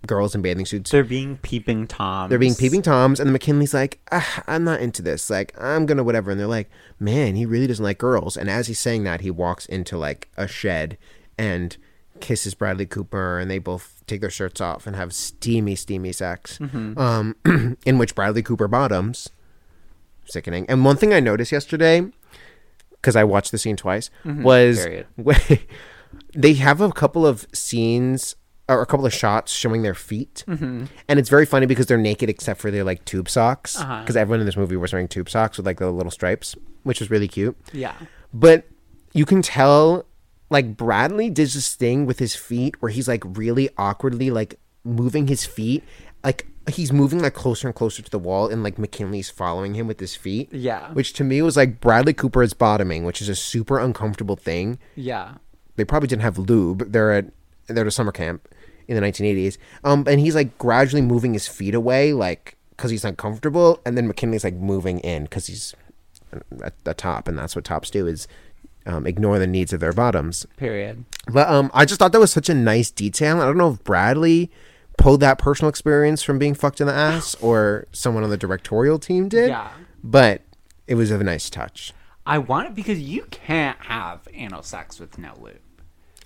[0.07, 0.91] girls in bathing suits.
[0.91, 2.29] They're being peeping toms.
[2.29, 5.29] They're being peeping toms, and the McKinley's like, ah, I'm not into this.
[5.29, 6.31] Like, I'm gonna whatever.
[6.31, 8.35] And they're like, man, he really doesn't like girls.
[8.35, 10.97] And as he's saying that, he walks into like a shed
[11.41, 11.75] and
[12.19, 16.59] kisses Bradley Cooper, and they both take their shirts off and have steamy, steamy sex.
[16.59, 16.97] Mm-hmm.
[16.97, 19.29] Um, in which Bradley Cooper bottoms.
[20.25, 20.65] Sickening.
[20.69, 22.05] And one thing I noticed yesterday,
[22.91, 24.43] because I watched the scene twice, mm-hmm.
[24.43, 25.07] was Period.
[25.15, 25.37] when
[26.33, 28.35] they have a couple of scenes
[28.69, 30.85] or a couple of shots showing their feet, mm-hmm.
[31.07, 33.79] and it's very funny because they're naked except for their like tube socks.
[33.79, 34.01] Uh-huh.
[34.01, 36.99] Because everyone in this movie was wearing tube socks with like the little stripes, which
[36.99, 37.57] was really cute.
[37.73, 37.95] Yeah.
[38.31, 38.67] But
[39.13, 40.05] you can tell,
[40.51, 45.25] like Bradley does this thing with his feet where he's like really awkwardly like moving
[45.27, 45.83] his feet,
[46.23, 49.87] like he's moving like closer and closer to the wall, and like McKinley's following him
[49.87, 50.53] with his feet.
[50.53, 50.91] Yeah.
[50.93, 54.77] Which to me was like Bradley Cooper is bottoming, which is a super uncomfortable thing
[54.95, 55.35] Yeah.
[55.77, 56.91] they probably didn't have lube.
[56.91, 57.25] They're at
[57.67, 58.47] they're at a summer camp
[58.87, 59.57] in the 1980s.
[59.85, 64.07] Um, and he's like gradually moving his feet away, like because he's uncomfortable, and then
[64.07, 65.73] McKinley's like moving in because he's
[66.63, 68.27] at the top, and that's what tops do is
[68.85, 70.45] um, ignore the needs of their bottoms.
[70.57, 71.05] Period.
[71.27, 73.39] But um, I just thought that was such a nice detail.
[73.41, 74.49] I don't know if Bradley
[74.97, 78.99] pulled that personal experience from being fucked in the ass or someone on the directorial
[78.99, 79.49] team did.
[79.49, 79.69] Yeah.
[80.03, 80.41] But
[80.87, 81.93] it was a nice touch.
[82.25, 85.57] I want it because you can't have anal sex with no lube.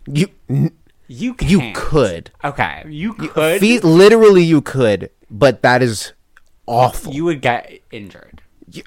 [0.07, 0.71] You n-
[1.07, 1.51] You can't.
[1.51, 2.31] you could.
[2.43, 3.61] Okay, you could.
[3.83, 6.13] Literally you could, but that is
[6.67, 7.13] awful.
[7.13, 8.41] you would get injured.
[8.69, 8.83] you,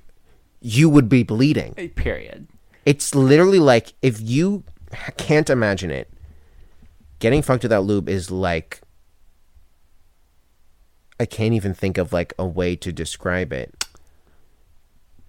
[0.61, 1.75] you would be bleeding.
[1.97, 2.47] Period.
[2.89, 4.65] It's literally like if you
[5.19, 6.11] can't imagine it,
[7.19, 8.81] getting fucked without lube is like
[11.21, 13.85] I can't even think of like a way to describe it.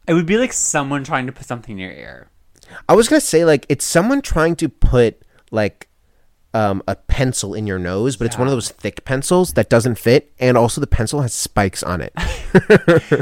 [0.08, 2.30] It would be like someone trying to put something in your ear.
[2.88, 5.90] I was gonna say like it's someone trying to put like
[6.54, 9.96] um, a pencil in your nose, but it's one of those thick pencils that doesn't
[9.96, 12.14] fit, and also the pencil has spikes on it.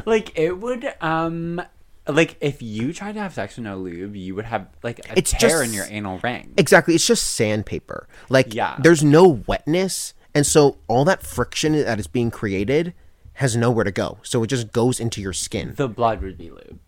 [0.06, 1.60] like it would um
[2.08, 5.17] like if you tried to have sex with no lube, you would have like a
[5.17, 6.54] It's tear just- in your anal ring.
[6.58, 8.08] exactly, it's just sandpaper.
[8.30, 8.76] Like Yeah.
[8.80, 12.93] there's no wetness, and so all that friction that is being created
[13.34, 14.17] has nowhere to go.
[14.24, 15.74] So it just goes into your skin.
[15.76, 16.80] the blood would be lube.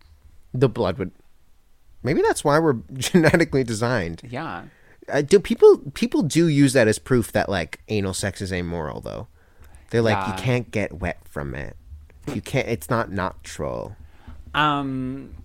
[0.53, 1.11] The blood would.
[2.01, 4.21] Maybe that's why we're genetically designed.
[4.27, 4.63] Yeah.
[5.11, 9.01] Uh, do people people do use that as proof that like anal sex is amoral
[9.01, 9.27] though?
[9.89, 10.35] They're like Yeah.
[10.35, 11.75] you can't get wet from it.
[12.33, 12.67] You can't.
[12.67, 13.95] It's not natural.
[14.53, 15.35] Um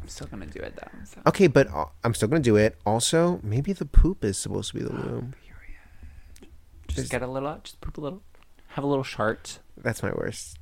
[0.00, 0.98] I'm still gonna do it though.
[1.04, 1.20] So.
[1.26, 2.76] Okay, but uh, I'm still gonna do it.
[2.84, 5.34] Also, maybe the poop is supposed to be the lube.
[6.88, 8.22] Just get a little just poop a little.
[8.74, 9.58] Have a little shart.
[9.76, 10.58] That's my worst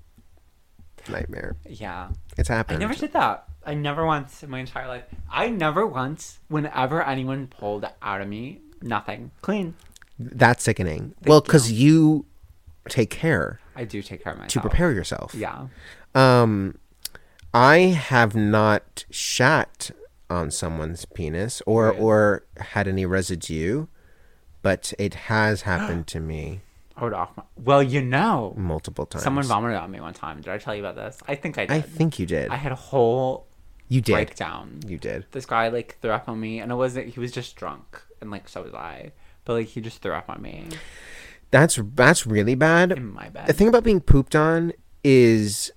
[1.08, 1.56] nightmare.
[1.68, 2.10] Yeah.
[2.36, 2.78] It's happening.
[2.78, 2.80] I happened.
[2.80, 3.44] never did that.
[3.64, 5.04] I never once in my entire life.
[5.30, 9.30] I never once, whenever anyone pulled out of me, nothing.
[9.42, 9.74] Clean.
[10.18, 11.14] That's sickening.
[11.26, 12.24] well, because you
[12.88, 14.52] take care I do take care of myself.
[14.52, 15.34] to prepare yourself.
[15.34, 15.68] Yeah.
[16.14, 16.78] Um,
[17.52, 19.90] I have not shat
[20.30, 23.86] on someone's penis or or had any residue,
[24.62, 26.60] but it has happened to me
[26.98, 27.36] Hold off.
[27.36, 27.44] My...
[27.56, 29.22] Well, you know, multiple times.
[29.22, 30.40] someone vomited on me one time.
[30.40, 31.18] Did I tell you about this?
[31.28, 31.76] I think I did.
[31.76, 32.50] I think you did.
[32.50, 33.46] I had a whole
[33.88, 34.12] you did.
[34.12, 34.80] breakdown.
[34.86, 35.26] You did.
[35.30, 37.08] This guy like threw up on me, and it wasn't.
[37.08, 39.12] He was just drunk, and like so was I.
[39.44, 40.66] But like he just threw up on me
[41.50, 42.92] That's that's really bad.
[42.92, 43.46] in my bad.
[43.46, 44.72] The thing about being pooped on
[45.04, 45.70] is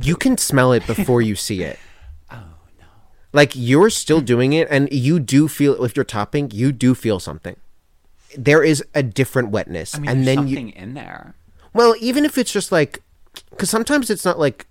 [0.00, 1.78] you can smell it before you see it.
[2.30, 2.42] oh
[2.78, 2.86] no.
[3.32, 7.20] Like you're still doing it, and you do feel if you're topping, you do feel
[7.20, 7.56] something.
[8.36, 11.34] There is a different wetness, I mean, and there's then you something in there.
[11.72, 13.02] Well, even if it's just like,
[13.50, 14.66] because sometimes it's not like,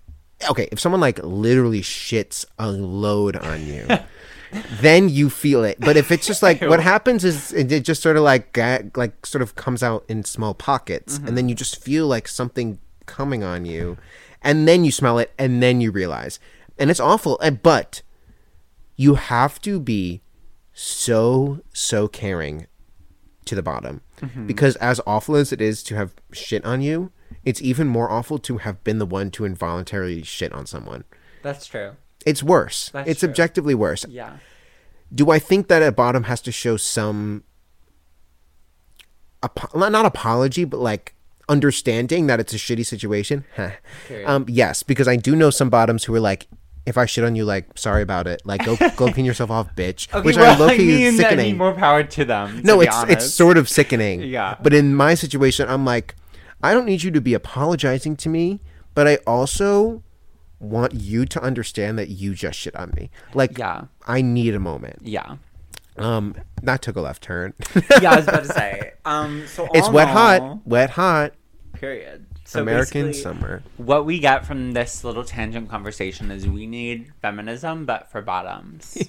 [0.50, 3.88] okay, if someone like literally shits a load on you,
[4.82, 5.80] then you feel it.
[5.80, 8.58] But if it's just like, what happens is it, it just sort of like,
[8.96, 11.36] like sort of comes out in small pockets, and mm-hmm.
[11.36, 13.98] then you just feel like something coming on you,
[14.44, 16.40] and then you smell it, and then you realize,
[16.78, 17.40] and it's awful.
[17.40, 18.02] And but
[18.96, 20.22] you have to be
[20.74, 22.68] so so caring
[23.46, 24.48] to the bottom mm-hmm.
[24.48, 27.12] because as awful as it is to have shit on you
[27.44, 31.04] it's even more awful to have been the one to involuntarily shit on someone
[31.42, 31.92] That's true.
[32.26, 33.30] it's worse That's it's true.
[33.30, 34.38] objectively worse Yeah.
[35.14, 37.44] do i think that a bottom has to show some
[39.44, 41.16] apo- not apology but like
[41.50, 43.44] understanding that it's a shitty situation
[44.26, 46.48] um yes because i do know some bottoms who are like
[46.86, 48.42] if I shit on you, like sorry about it.
[48.44, 50.14] Like go go clean yourself off, bitch.
[50.14, 51.46] Okay, Which well, I low I mean, is I sickening.
[51.46, 52.58] mean, more power to them.
[52.58, 54.22] to No, it's it's sort of sickening.
[54.34, 54.58] Yeah.
[54.62, 56.16] But in my situation, I'm like,
[56.62, 58.60] I don't need you to be apologizing to me,
[58.96, 60.04] but I also
[60.60, 63.10] want you to understand that you just shit on me.
[63.34, 63.84] Like, Yeah.
[64.06, 65.00] I need a moment.
[65.04, 65.38] Yeah.
[65.98, 67.54] Um, that took a left turn.
[68.02, 68.94] Yeah, I was about to say.
[69.06, 71.34] Um, so it's wet in hot, wet hot.
[71.74, 72.26] Period.
[72.46, 73.62] So American summer.
[73.78, 78.98] What we get from this little tangent conversation is we need feminism, but for bottoms.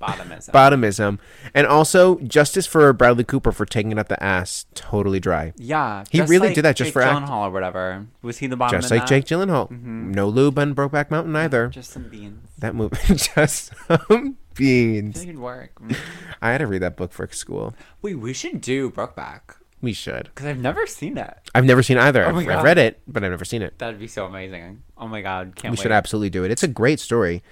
[0.00, 0.50] Bottomism.
[0.50, 1.18] Bottomism,
[1.54, 5.52] and also justice for Bradley Cooper for taking it up the ass, totally dry.
[5.56, 8.06] yeah, He really like did that just Jake for act- Gyllenhaal or whatever.
[8.20, 8.78] Was he the bottom?
[8.80, 9.08] Just like that?
[9.08, 11.68] Jake Gyllenhaal, no lube on Brokeback Mountain either.
[11.68, 12.46] Just some beans.
[12.58, 15.22] that movie, just some beans.
[15.24, 15.72] It work.
[15.84, 15.96] Mm.
[16.42, 17.74] I had to read that book for school.
[18.02, 20.24] Wait, we should do Brokeback We should.
[20.24, 21.34] because I've never seen it.
[21.54, 22.24] I've never seen either.
[22.24, 23.78] Oh I've, I've read it, but I've never seen it.
[23.78, 24.82] That'd be so amazing.
[24.98, 25.82] Oh my god, can't We wait.
[25.82, 26.50] should absolutely do it.
[26.50, 27.42] It's a great story.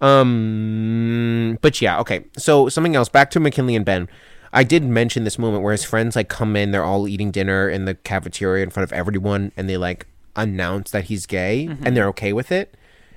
[0.00, 2.24] Um, but yeah, okay.
[2.36, 3.08] So something else.
[3.08, 4.08] Back to McKinley and Ben.
[4.52, 6.72] I did mention this moment where his friends like come in.
[6.72, 10.06] They're all eating dinner in the cafeteria in front of everyone, and they like
[10.36, 12.74] announce that he's gay, and they're okay with it,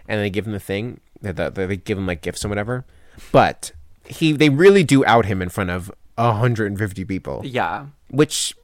[0.08, 1.02] and they give him the thing.
[1.22, 2.86] They, they, they give him like gifts and whatever.
[3.32, 3.72] But
[4.06, 7.42] he, they really do out him in front of 150 people.
[7.44, 7.88] Yeah.
[8.10, 8.56] Which,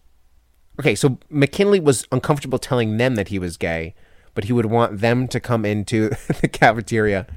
[0.80, 3.96] okay, so McKinley was uncomfortable telling them that he was gay,
[4.34, 6.10] but he would want them to come into
[6.42, 7.28] the cafeteria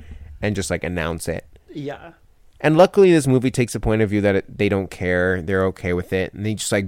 [0.40, 1.46] and just like announce it.
[1.72, 2.12] Yeah.
[2.60, 5.64] And luckily, this movie takes the point of view that it, they don't care, they're
[5.66, 6.86] okay with it, and they just like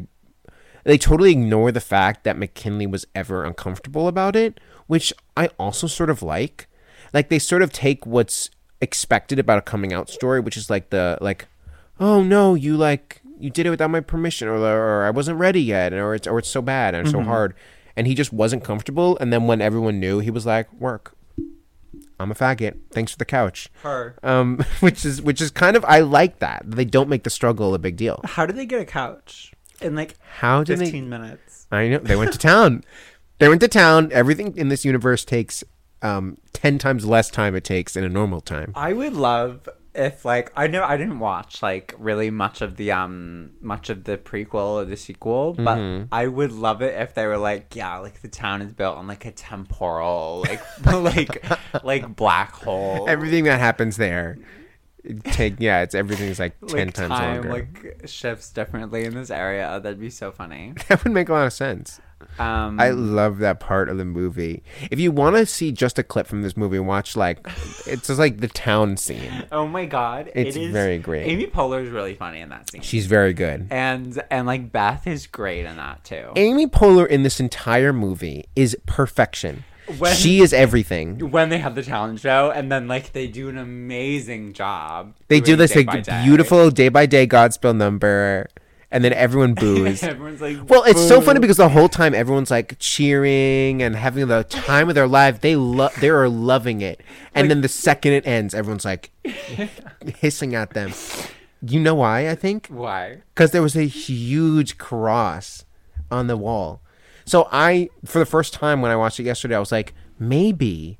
[0.85, 5.89] they totally ignore the fact that McKinley was ever uncomfortable about it, which I also
[5.89, 6.69] sort of like.
[7.13, 8.51] Like they sort of take what's
[8.81, 11.47] expected about a coming out story, which is like the like,
[11.99, 15.63] oh no, you like you did it without my permission, or, or I wasn't ready
[15.63, 17.55] yet, or it's or it's so bad and so hard,
[17.97, 19.17] and he just wasn't comfortable.
[19.19, 21.13] And then when everyone knew, he was like, work.
[22.19, 22.79] I'm a faggot.
[22.93, 23.69] Thanks for the couch.
[23.83, 24.17] Her.
[24.23, 27.75] Um, which is which is kind of I like that they don't make the struggle
[27.75, 28.21] a big deal.
[28.25, 29.53] How did they get a couch
[29.83, 31.09] in like How did 15 they?
[31.19, 31.67] minutes?
[31.71, 32.85] I know they went to town.
[33.39, 34.11] they went to town.
[34.13, 35.63] Everything in this universe takes
[36.07, 38.73] um ten times less time it takes in a normal time.
[38.75, 42.93] I would love if like I know I didn't watch like really much of the
[42.93, 46.05] um much of the prequel or the sequel, but Mm-hmm.
[46.13, 49.07] I would love it if they were like, yeah, like the town is built on
[49.07, 51.45] like a temporal like like
[51.85, 53.07] like black hole.
[53.09, 54.37] Everything that happens there,
[55.25, 57.53] take yeah, it's everything's like ten like times time longer.
[57.53, 59.81] like shifts differently in this area.
[59.83, 60.75] That'd be so funny.
[60.89, 62.01] that would make a lot of sense.
[62.39, 64.63] Um I love that part of the movie.
[64.91, 67.39] If you want to see just a clip from this movie, watch like
[67.87, 69.45] it's just like the town scene.
[69.53, 71.27] Oh my god, It's it is, very great.
[71.27, 73.69] Amy Poehler is really funny in that scene, She's very good.
[73.71, 76.31] and and like Beth is great in that too.
[76.37, 79.65] Amy Poehler in this entire movie is perfection.
[79.99, 81.31] When- she is everything.
[81.31, 85.15] when they have the talent show, and then like they do an amazing job.
[85.29, 86.23] They do this like Day.
[86.25, 88.49] beautiful day by day Godspell number,
[88.97, 90.03] and then everyone boos.
[90.03, 93.95] Everyone's like, well, it's so "Boo." funny because the whole time everyone's like cheering and
[93.95, 95.43] having the time of their life.
[95.43, 97.03] They love, they are loving it,
[97.35, 99.11] and then the second it ends, everyone's like
[100.19, 100.95] hissing at them.
[101.61, 102.31] You know why?
[102.31, 103.19] I think why?
[103.35, 105.67] because there was a huge cross
[106.11, 106.81] on the wall.
[107.27, 110.99] So I, for the first time when I watched it yesterday, I was like, maybe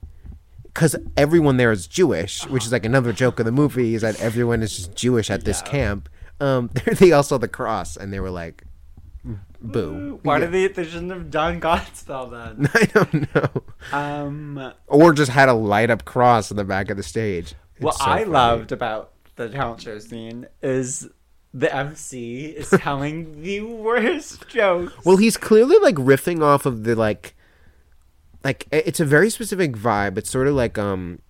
[0.65, 4.21] because everyone there is Jewish, which is like another joke of the movie is that
[4.21, 6.11] everyone is just Jewish at this camp.
[6.41, 8.65] Um, they all saw the cross and they were like,
[9.61, 10.21] boo.
[10.23, 10.69] Why did they?
[10.69, 12.69] They shouldn't have done Godspell then.
[12.75, 13.63] I don't know.
[13.93, 14.73] um.
[14.87, 17.55] Or just had a light up cross in the back of the stage.
[17.77, 18.25] It's What so I funny.
[18.31, 21.09] loved about the talent show scene is
[21.53, 24.93] the MC is telling the worst jokes.
[25.05, 27.35] Well, he's clearly like riffing off of the like,
[28.45, 30.19] like it's a very specific vibe.
[30.19, 31.21] It's sort of like um,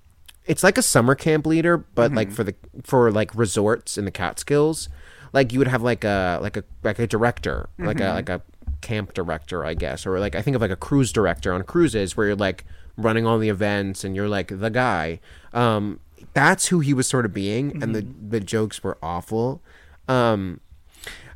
[0.46, 4.10] it's like a summer camp leader, but like for the for like resorts in the
[4.10, 4.88] Catskills,
[5.32, 8.42] like you would have like a like a like a director, like a like a
[8.80, 12.16] camp director, I guess, or like I think of like a cruise director on cruises
[12.16, 12.64] where you're like
[12.96, 15.20] running all the events and you're like the guy.
[15.52, 16.00] Um,
[16.32, 19.62] that's who he was sort of being, and the the jokes were awful.
[20.08, 20.60] Um,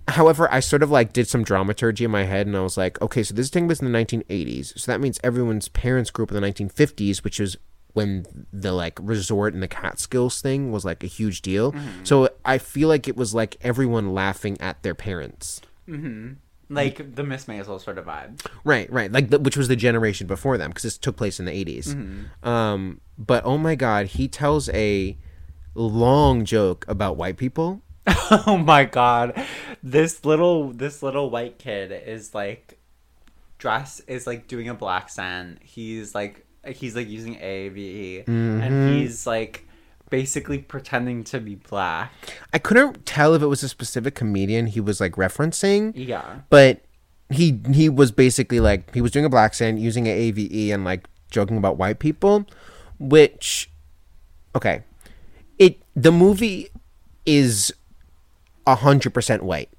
[0.09, 3.01] However, I sort of like did some dramaturgy in my head, and I was like,
[3.01, 6.25] okay, so this is taking place in the 1980s, so that means everyone's parents grew
[6.25, 7.57] up in the 1950s, which is
[7.93, 11.73] when the like resort and the Catskills thing was like a huge deal.
[11.73, 12.05] Mm-hmm.
[12.05, 15.61] So I feel like it was like everyone laughing at their parents.
[15.89, 16.35] Mm-hmm.
[16.69, 18.47] like the Miss Maisel sort of vibe.
[18.63, 21.47] Right, right, like the, which was the generation before them because this took place in
[21.47, 21.89] the 80s.
[21.89, 22.49] Mm-hmm.
[22.49, 25.19] Um, but oh my god, he tells a
[25.75, 27.83] long joke about white people.
[28.47, 29.47] oh my god
[29.83, 32.79] this little this little white kid is like
[33.59, 38.99] dress is like doing a black accent he's like he's like using ave and mm-hmm.
[38.99, 39.67] he's like
[40.11, 42.13] basically pretending to be black
[42.53, 45.93] I couldn't tell if it was a specific comedian he was like referencing.
[45.95, 46.83] yeah but
[47.31, 50.85] he he was basically like he was doing a black accent using an AVE and
[50.85, 52.45] like joking about white people,
[52.99, 53.71] which
[54.55, 54.83] okay,
[55.59, 56.69] it the movie
[57.25, 57.73] is
[58.67, 59.71] a hundred percent white.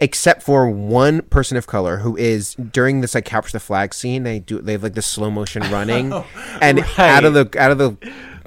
[0.00, 4.22] Except for one person of color who is during this like capture the flag scene,
[4.22, 6.12] they do they have like this slow motion running,
[6.60, 7.96] and out of the out of the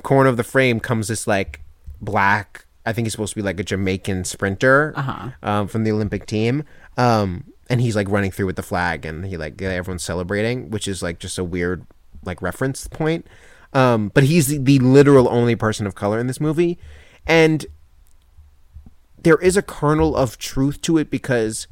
[0.01, 1.61] corner of the frame comes this like
[1.99, 2.65] black.
[2.85, 4.93] I think he's supposed to be like a Jamaican sprinter
[5.43, 6.63] um, from the Olympic team,
[6.97, 10.87] um, and he's like running through with the flag, and he like everyone's celebrating, which
[10.87, 11.85] is like just a weird
[12.23, 13.27] like reference point.
[13.73, 16.79] Um, but he's the, the literal only person of color in this movie,
[17.27, 17.65] and
[19.23, 21.67] there is a kernel of truth to it because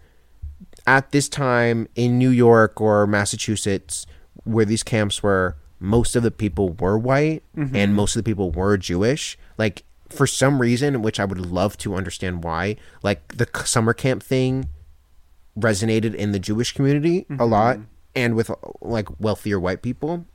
[0.88, 4.06] at this time in New York or Massachusetts,
[4.43, 7.43] where these camps were, most of the people were white
[7.76, 9.38] and most of the people were Jewish.
[9.58, 14.24] Like, for some reason, which I would love to understand why, like the summer camp
[14.24, 14.70] thing
[15.58, 17.78] resonated in the Jewish community a lot
[18.16, 18.50] and with
[18.82, 20.26] like wealthier white people.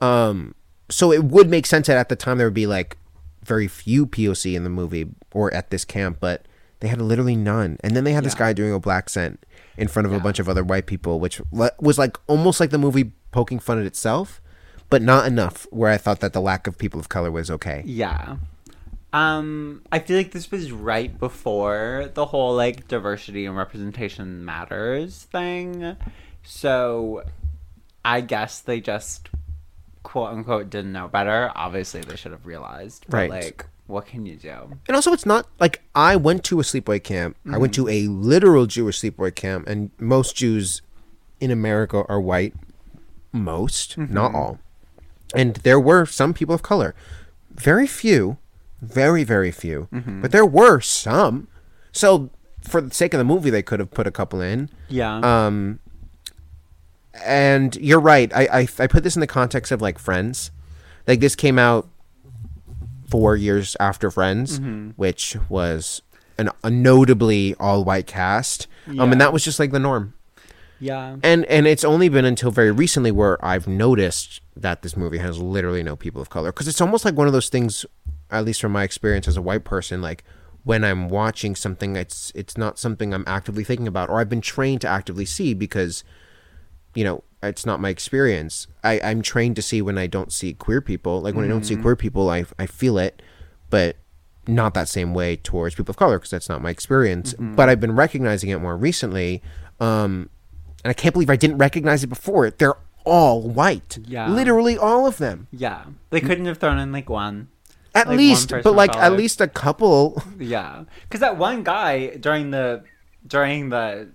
[0.00, 0.54] Um,
[0.90, 2.98] so it would make sense that at the time there would be like
[3.46, 6.46] very few POC in the movie or at this camp, but
[6.80, 7.78] they had literally none.
[7.80, 9.44] And then they had this guy doing a black scent
[9.78, 12.78] in front of a bunch of other white people, which was like almost like the
[12.78, 14.40] movie poking fun at itself,
[14.90, 17.82] but not enough where I thought that the lack of people of color was okay.
[17.86, 18.36] Yeah.
[19.12, 25.22] Um, I feel like this was right before the whole like diversity and representation matters
[25.24, 25.96] thing.
[26.42, 27.22] So
[28.04, 29.30] I guess they just
[30.06, 31.50] quote unquote didn't know better.
[31.56, 33.04] Obviously they should have realized.
[33.08, 33.30] But Right.
[33.30, 34.78] like what can you do?
[34.88, 37.36] And also, it's not like I went to a sleepaway camp.
[37.52, 40.82] I went to a literal Jewish sleepaway camp, and most Jews
[41.40, 42.54] in America are white.
[43.32, 44.58] Most, not all.
[45.34, 46.94] And there were some people of color.
[47.54, 48.38] Very few,
[48.82, 49.88] very, very few.
[49.92, 51.46] But there were some.
[51.92, 52.30] So,
[52.62, 54.68] for the sake of the movie, they could have put a couple in.
[54.88, 55.20] Yeah.
[55.22, 55.78] Um,
[57.24, 58.32] and you're right.
[58.34, 60.50] I, I I put this in the context of like Friends.
[61.06, 61.88] Like this came out
[63.08, 64.58] four years after Friends,
[64.96, 66.02] which was
[66.38, 68.66] an, a notably all white cast.
[69.00, 70.14] Um, and that was just like the norm.
[70.80, 71.16] yeah.
[71.22, 75.38] And and it's only been until very recently where I've noticed that this movie has
[75.38, 77.84] literally no people of color because it's almost like one of those things,
[78.30, 80.24] at least from my experience as a white person, like
[80.64, 84.40] when I'm watching something, it's it's not something I'm actively thinking about or I've been
[84.40, 86.02] trained to actively see because,
[86.96, 88.66] you know, it's not my experience.
[88.82, 91.20] I I'm trained to see when I don't see queer people.
[91.20, 93.22] Like when I don't see queer people, I I feel it,
[93.70, 93.96] but
[94.48, 97.34] not that same way towards people of color because that's not my experience.
[97.38, 99.42] But I've been recognizing it more recently.
[99.78, 100.30] Um,
[100.82, 102.50] and I can't believe I didn't recognize it before.
[102.50, 103.98] They're all white.
[104.06, 104.28] Yeah.
[104.28, 105.48] Literally all of them.
[105.52, 105.84] Yeah.
[106.10, 107.48] They couldn't have thrown in like one.
[107.94, 110.22] At Like least, but like at least a couple.
[110.38, 112.84] Yeah, because that one guy during the
[113.26, 114.10] during the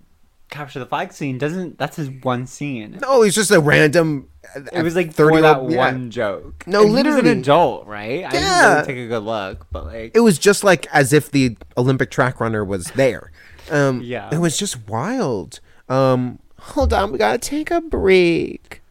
[0.51, 1.77] capture the flag scene doesn't.
[1.79, 2.99] That's his one scene.
[3.01, 4.27] No, he's just a random.
[4.73, 5.77] it was like 30 for that yeah.
[5.77, 6.63] one joke.
[6.67, 7.31] No, And literally.
[7.31, 8.23] an adult, right?
[8.25, 8.33] I Yeah.
[8.33, 11.57] didn't really take a good look, but like, It was just like as if the
[11.77, 13.31] Olympic track runner was there.
[13.71, 14.29] Um, Yeah.
[14.31, 15.59] It was just wild.
[15.89, 18.81] Um, hold on, we gotta take a break.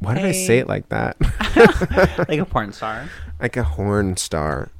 [0.00, 1.16] Why did I say it like that?
[2.28, 3.08] like a porn star.
[3.40, 4.70] like a horn star.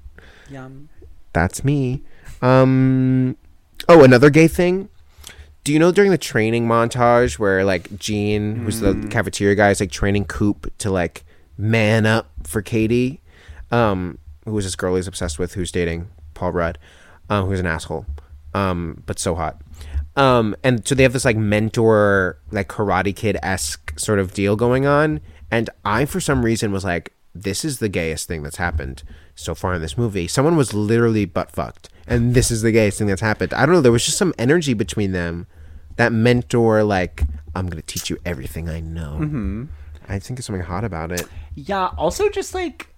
[0.51, 0.89] Yum.
[1.33, 2.03] That's me.
[2.43, 3.37] Um
[3.89, 4.89] oh, another gay thing.
[5.65, 9.81] Do you know during the training montage where like Gene, who's the cafeteria guy, is
[9.81, 11.25] like training Coop to like
[11.59, 13.21] man up for Katie,
[13.71, 16.79] um, who was this girl he's obsessed with, who's dating Paul Rudd,
[17.29, 18.07] um, who's an asshole,
[18.55, 19.61] um, but so hot.
[20.15, 24.55] Um, and so they have this like mentor, like Karate Kid esque sort of deal
[24.55, 25.21] going on.
[25.51, 29.03] And I, for some reason, was like, this is the gayest thing that's happened
[29.37, 30.27] so far in this movie.
[30.27, 33.55] Someone was literally butt fucked, and this is the gayest thing that's happened.
[33.55, 33.81] I don't know.
[33.81, 35.47] There was just some energy between them.
[35.97, 37.23] That mentor, like,
[37.55, 39.19] I'm gonna teach you everything I know.
[39.21, 39.65] Mm-hmm.
[40.09, 41.27] I think there's something hot about it.
[41.55, 41.87] Yeah.
[41.97, 42.89] Also, just like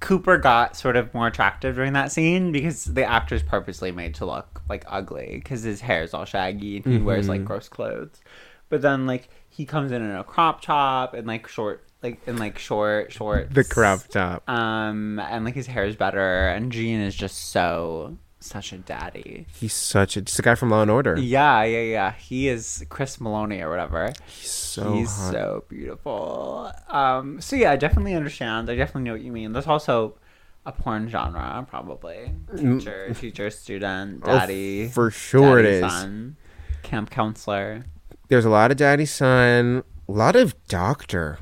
[0.00, 4.26] Cooper got sort of more attractive during that scene because the actor's purposely made to
[4.26, 7.30] look like ugly because his hair is all shaggy and he wears Mm-hmm.
[7.30, 8.20] like gross clothes.
[8.68, 12.36] But then like he comes in in a crop top and like short, like in
[12.38, 13.54] like short shorts.
[13.54, 14.48] The crop top.
[14.48, 19.46] Um, and like his hair is better, and Gene is just so such a daddy.
[19.54, 21.16] He's such a just a guy from Law and Order.
[21.18, 22.12] Yeah, yeah, yeah.
[22.12, 24.12] He is Chris Meloni or whatever.
[24.26, 25.32] He's so He's hot.
[25.32, 26.72] so beautiful.
[26.88, 28.68] Um, so yeah, I definitely understand.
[28.68, 29.52] I definitely know what you mean.
[29.52, 30.18] There's also
[30.66, 32.32] a porn genre, probably.
[32.56, 34.28] Teacher, teacher, student, Mm.
[34.28, 34.88] Oh, daddy.
[34.88, 35.92] for sure it daddy, is.
[35.92, 36.36] Son,
[36.82, 37.84] camp counselor.
[38.28, 41.38] There's a lot of daddy son, a lot of doctor.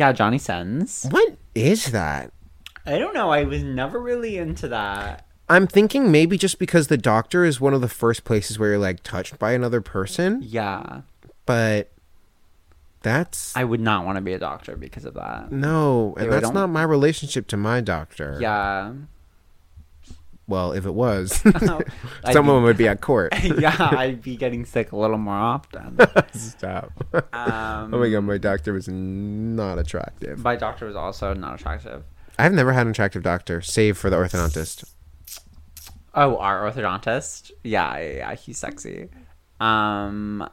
[0.00, 1.06] Yeah, Johnny Sins.
[1.10, 2.32] What is that?
[2.86, 3.28] I don't know.
[3.28, 5.26] I was never really into that.
[5.46, 8.78] I'm thinking maybe just because the doctor is one of the first places where you're
[8.78, 11.02] like touched by another person, Yeah,
[11.44, 11.92] but
[13.02, 15.52] that's I would not want to be a doctor because of that.
[15.52, 18.38] no, and Ew, I that's don't- not my relationship to my doctor.
[18.40, 18.92] Yeah.
[20.50, 21.32] Well, if it was,
[22.32, 23.32] someone be- would be at court.
[23.42, 25.96] yeah, I'd be getting sick a little more often.
[26.34, 26.92] Stop.
[27.32, 30.42] Um, oh my god, my doctor was not attractive.
[30.42, 32.02] my doctor was also not attractive.
[32.36, 34.84] I've never had an attractive doctor, save for the orthodontist.
[36.14, 37.52] Oh, our orthodontist.
[37.62, 39.08] Yeah, yeah, yeah, he's sexy.
[39.60, 40.48] Um,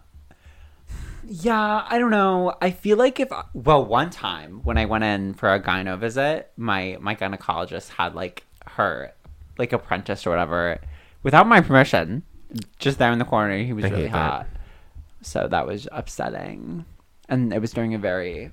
[1.26, 2.56] yeah, I don't know.
[2.62, 6.52] I feel like if well, one time when I went in for a gyno visit,
[6.56, 9.14] my my gynecologist had like her
[9.58, 10.80] like apprentice or whatever
[11.24, 12.24] without my permission,
[12.80, 13.58] just there in the corner.
[13.64, 14.32] He was I really hate that.
[14.32, 14.47] hot,
[15.22, 16.86] so that was upsetting,
[17.30, 18.51] and it was during a very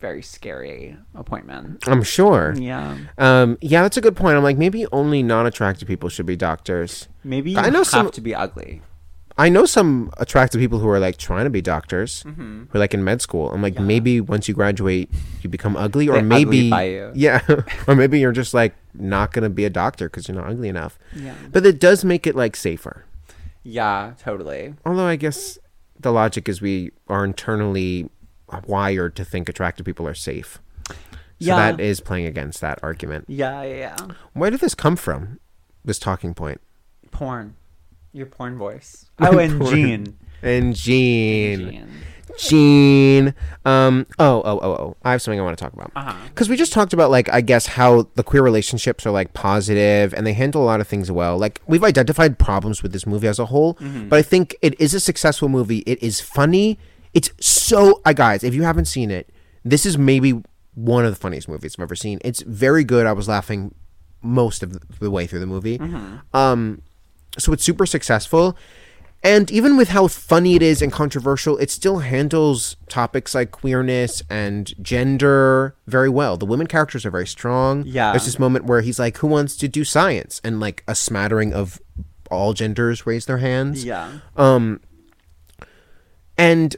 [0.00, 1.82] very scary appointment.
[1.88, 2.52] I'm sure.
[2.58, 4.36] Yeah, Um, yeah, that's a good point.
[4.36, 7.08] I'm like, maybe only non-attractive people should be doctors.
[7.22, 8.82] maybe you I know have some- to be ugly.
[9.38, 12.64] I know some attractive people who are like trying to be doctors, Mm-hmm.
[12.70, 13.50] who are like in med school.
[13.50, 15.10] I'm like, maybe once you graduate,
[15.42, 16.70] you become ugly, or They maybe,
[17.14, 17.40] yeah,
[17.88, 20.98] or maybe you're just like not gonna be a doctor because you're not ugly enough.
[21.14, 21.34] Yeah.
[21.50, 23.04] But it does make it like safer.
[23.62, 24.74] Yeah, totally.
[24.84, 25.58] Although I guess
[25.98, 28.08] the logic is we are internally
[28.66, 30.60] wired to think attractive people are safe.
[30.88, 30.94] So
[31.38, 31.56] Yeah.
[31.56, 33.24] that is playing against that argument.
[33.28, 33.96] Yeah, yeah, yeah.
[34.34, 35.40] Where did this come from?
[35.84, 36.60] This talking point.
[37.10, 37.56] Porn.
[38.12, 39.06] Your porn voice.
[39.20, 39.74] Oh, and Porn.
[39.74, 40.18] Jean.
[40.42, 41.58] And Gene.
[41.58, 41.70] Jean.
[41.70, 41.90] Gene.
[43.64, 44.06] Um.
[44.18, 44.42] Oh.
[44.44, 44.58] Oh.
[44.62, 44.70] Oh.
[44.72, 44.96] Oh.
[45.04, 45.92] I have something I want to talk about.
[45.94, 46.14] Uh-huh.
[46.28, 50.12] Because we just talked about like I guess how the queer relationships are like positive
[50.14, 51.38] and they handle a lot of things well.
[51.38, 53.78] Like we've identified problems with this movie as a whole,
[54.08, 55.78] but I think it is a successful movie.
[55.86, 56.78] It is funny.
[57.12, 58.00] It's so.
[58.04, 59.30] I guys, if you haven't seen it,
[59.64, 60.42] this is maybe
[60.74, 62.18] one of the funniest movies I've ever seen.
[62.24, 63.06] It's very good.
[63.06, 63.74] I was laughing
[64.22, 65.78] most of the way through the movie.
[66.32, 66.82] Um,
[67.38, 68.56] so it's super successful.
[69.24, 74.22] And even with how funny it is and controversial, it still handles topics like queerness
[74.28, 76.36] and gender very well.
[76.36, 77.84] The women characters are very strong.
[77.86, 78.12] Yeah.
[78.12, 80.42] There's this moment where he's like, Who wants to do science?
[80.44, 81.80] And like a smattering of
[82.30, 83.82] all genders raise their hands.
[83.82, 84.18] Yeah.
[84.36, 84.80] Um,
[86.36, 86.76] and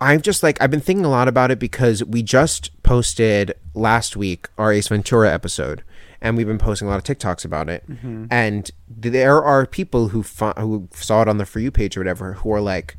[0.00, 4.16] I've just like I've been thinking a lot about it because we just posted last
[4.16, 5.82] week our Ace Ventura episode,
[6.26, 7.88] and we've been posting a lot of TikToks about it.
[7.88, 8.26] Mm-hmm.
[8.30, 12.34] And there are people who who saw it on the for you page or whatever
[12.34, 12.96] who are like,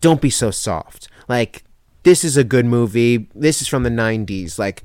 [0.00, 1.64] "Don't be so soft." Like
[2.04, 3.28] this is a good movie.
[3.34, 4.58] This is from the '90s.
[4.58, 4.84] Like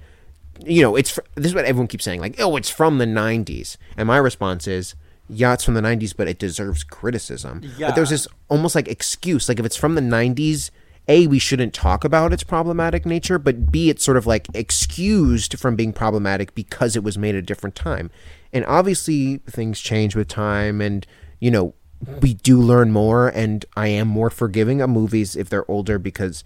[0.65, 2.21] you know, it's fr- this is what everyone keeps saying.
[2.21, 4.95] Like, oh, it's from the '90s, and my response is.
[5.31, 7.61] Yeah, it's from the 90s, but it deserves criticism.
[7.89, 9.47] But there's this almost like excuse.
[9.47, 10.71] Like if it's from the 90s,
[11.09, 15.57] A, we shouldn't talk about its problematic nature, but B, it's sort of like excused
[15.57, 18.11] from being problematic because it was made at a different time.
[18.53, 21.05] And obviously things change with time and,
[21.39, 21.73] you know,
[22.21, 26.43] we do learn more and I am more forgiving of movies if they're older because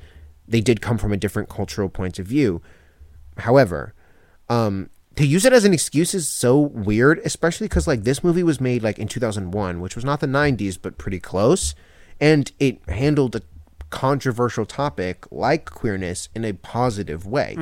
[0.47, 2.61] they did come from a different cultural point of view.
[3.39, 3.93] However,
[4.49, 8.43] um, to use it as an excuse is so weird, especially because like this movie
[8.43, 11.75] was made like in 2001, which was not the 90s, but pretty close,
[12.19, 13.41] and it handled a
[13.93, 17.55] controversial topic like queerness in a positive way.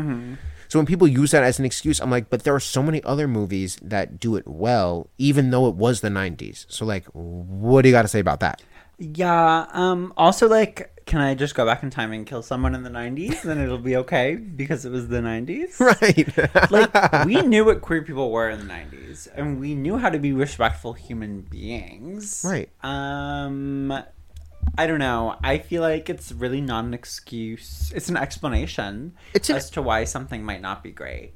[0.70, 3.04] So when people use that as an excuse, I'm like, but there are so many
[3.04, 6.66] other movies that do it well, even though it was the 90s.
[6.70, 8.62] So like, what do you got to say about that?
[8.98, 9.66] Yeah.
[9.74, 10.14] Um.
[10.16, 10.76] Also, like,
[11.08, 13.42] can I just go back in time and kill someone in the '90s?
[13.42, 15.80] Then it'll be okay because it was the '90s.
[15.90, 16.72] Right.
[16.72, 20.20] like we knew what queer people were in the 90s and we knew how to
[20.20, 22.70] be respectful human beings Right.
[22.86, 23.92] um
[24.78, 29.50] i don't know i feel like it's really not an excuse it's an explanation It's
[29.50, 31.34] an- as to why something might not be great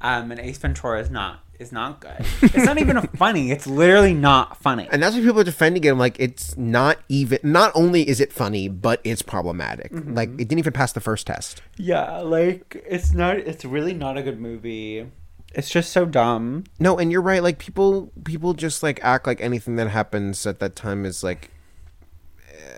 [0.00, 4.12] um and ace ventura is not is not good it's not even funny it's literally
[4.14, 5.88] not funny And that's why people are defending it.
[5.88, 7.38] I'm like, it's not even.
[7.42, 9.90] Not only is it funny, but it's problematic.
[9.90, 10.12] Mm-hmm.
[10.12, 11.62] Like, it didn't even pass the first test.
[11.78, 15.06] yeah like it's not it's really not a good movie
[15.54, 17.42] it's just so dumb No, and you're right.
[17.42, 21.50] Like people, people just like act like anything that happens at that time is like.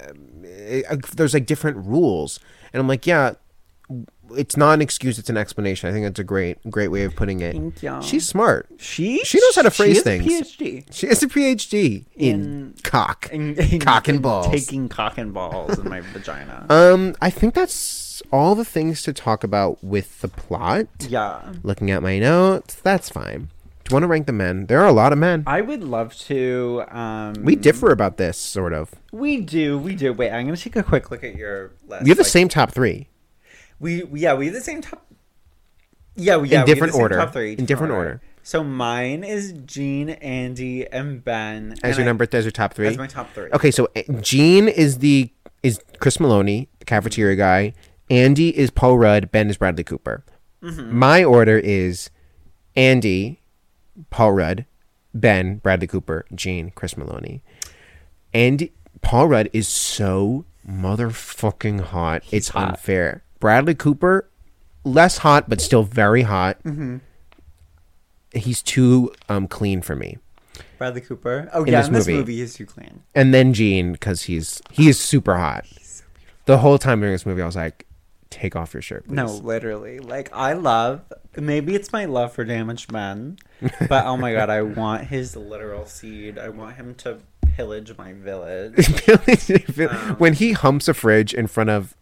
[0.08, 0.82] Um, eh,
[1.16, 2.40] there's like different rules,
[2.72, 3.34] and I'm like, yeah,
[4.36, 5.88] it's not an excuse; it's an explanation.
[5.88, 7.56] I think that's a great, great way of putting it.
[8.04, 8.68] She's smart.
[8.78, 10.26] she She knows how to she phrase a things.
[10.26, 14.48] phd She has a PhD in, In- cock, in, in- cock and balls.
[14.48, 16.66] Taking cock and balls in my vagina.
[16.70, 20.86] Um, I think that's all the things to talk about with the plot.
[21.00, 21.52] yeah.
[21.62, 23.48] Looking at my notes, that's fine.
[23.88, 24.66] Do you want to rank the men?
[24.66, 25.44] There are a lot of men.
[25.46, 26.84] I would love to.
[26.90, 28.90] Um, We differ about this, sort of.
[29.12, 29.78] We do.
[29.78, 30.12] We do.
[30.12, 32.04] Wait, I'm going to take a quick look at your list.
[32.04, 33.08] You have the Like, same top three.
[33.80, 35.06] We, we yeah we have the same top.
[36.16, 37.16] Yeah, we, yeah, we have different the same order.
[37.16, 38.20] Top three, In different order.
[38.42, 41.72] So mine is Gene, Andy, and Ben.
[41.82, 42.88] As and your I- number, as your top three.
[42.88, 43.50] As my top three.
[43.52, 43.88] Okay, so
[44.20, 45.30] Gene is the
[45.62, 47.72] is Chris Meloni, the cafeteria guy.
[48.10, 49.30] Andy is Paul Rudd.
[49.30, 50.24] Ben is Bradley Cooper.
[50.62, 50.98] Mm-hmm.
[50.98, 52.10] My order is
[52.76, 53.40] Andy,
[54.10, 54.66] Paul Rudd,
[55.14, 57.40] Ben, Bradley Cooper, Gene, Chris Meloni.
[58.34, 58.68] And
[59.00, 62.22] Paul Rudd is so motherfucking hot.
[62.30, 62.70] it's hot.
[62.70, 63.22] unfair.
[63.40, 64.28] Bradley Cooper,
[64.84, 66.62] less hot but still very hot.
[66.64, 66.98] Mm-hmm.
[68.34, 70.18] He's too um, clean for me.
[70.76, 71.48] Bradley Cooper.
[71.52, 72.18] Oh In yeah, this in this movie.
[72.18, 73.02] movie he's too clean.
[73.14, 75.66] and then Gene because he's he is super hot.
[76.44, 77.86] The whole time during this movie, I was like,
[78.30, 79.98] "Take off your shirt, please." No, literally.
[79.98, 81.02] Like I love
[81.36, 83.38] maybe it's my love for damaged men,
[83.88, 86.38] but oh my god, I want his literal seed.
[86.38, 87.18] I want him to
[87.56, 88.74] pillage my village.
[89.78, 91.96] Um, when he humps a fridge in front of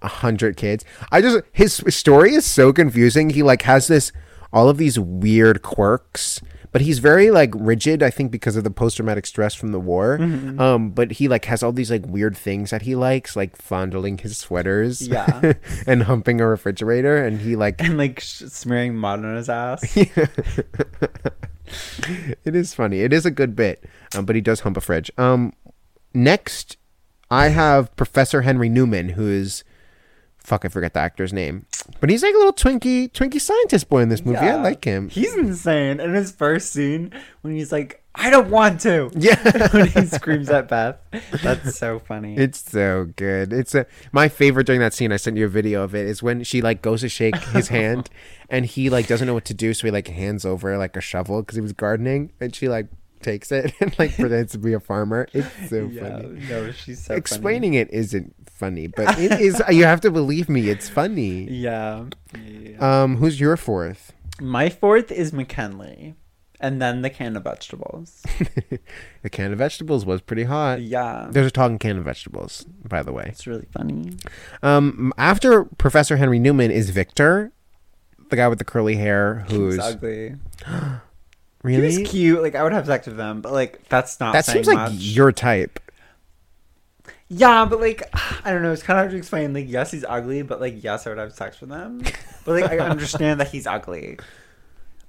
[0.00, 3.30] a hundred kids, I just his story is so confusing.
[3.30, 4.12] He like has this
[4.52, 6.40] all of these weird quirks,
[6.72, 8.02] but he's very like rigid.
[8.02, 10.18] I think because of the post traumatic stress from the war.
[10.18, 10.60] Mm-hmm.
[10.60, 14.18] Um, but he like has all these like weird things that he likes, like fondling
[14.18, 15.54] his sweaters, Yeah.
[15.86, 19.82] and humping a refrigerator, and he like and like sh- smearing mud on his ass.
[19.96, 20.10] it
[22.44, 23.00] is funny.
[23.00, 25.10] It is a good bit, um, but he does hump a fridge.
[25.18, 25.52] Um,
[26.14, 26.76] next,
[27.30, 29.64] I have Professor Henry Newman, who is
[30.50, 31.64] fuck, I forget the actor's name,
[32.00, 34.38] but he's like a little twinky, twinky scientist boy in this movie.
[34.38, 35.08] I like him.
[35.08, 36.00] He's insane.
[36.00, 39.12] In his first scene when he's like, I don't want to.
[39.20, 39.68] Yeah.
[39.72, 40.96] when he screams at Beth.
[41.42, 42.36] That's so funny.
[42.36, 43.52] It's so good.
[43.52, 45.12] It's a, my favorite during that scene.
[45.12, 46.06] I sent you a video of it.
[46.06, 48.10] Is when she like goes to shake his hand,
[48.48, 51.00] and he like doesn't know what to do, so he like hands over like a
[51.00, 52.88] shovel because he was gardening, and she like
[53.22, 55.26] takes it and like pretends to be a farmer.
[55.32, 56.40] It's so yeah, funny.
[56.48, 59.62] no, she's so Explaining it isn't funny, but it is.
[59.70, 60.68] You have to believe me.
[60.68, 61.46] It's funny.
[61.46, 61.56] funny.
[61.58, 62.04] Yeah.
[62.34, 63.02] yeah.
[63.02, 64.12] Um, who's your fourth?
[64.40, 66.14] My fourth is McKinley.
[66.62, 68.22] And then the can of vegetables.
[69.22, 70.82] the can of vegetables was pretty hot.
[70.82, 71.28] Yeah.
[71.30, 73.24] There's a talking can of vegetables, by the way.
[73.28, 74.12] It's really funny.
[74.62, 77.52] Um, after Professor Henry Newman is Victor,
[78.28, 80.34] the guy with the curly hair, who's He's ugly.
[81.62, 82.42] Really He was cute.
[82.42, 84.32] Like I would have sex with him, but like that's not.
[84.32, 84.92] that seems like much.
[84.94, 85.78] your type.
[87.28, 88.02] Yeah, but like
[88.44, 88.72] I don't know.
[88.72, 89.52] It's kind of hard to explain.
[89.52, 92.02] Like yes, he's ugly, but like yes, I would have sex with him.
[92.44, 94.18] But like I understand that he's ugly.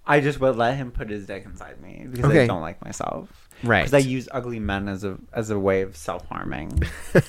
[0.05, 2.43] I just would let him put his dick inside me because Okay.
[2.43, 3.49] I don't like myself.
[3.63, 3.81] Right.
[3.81, 6.81] Because I use ugly men as a as a way of self harming.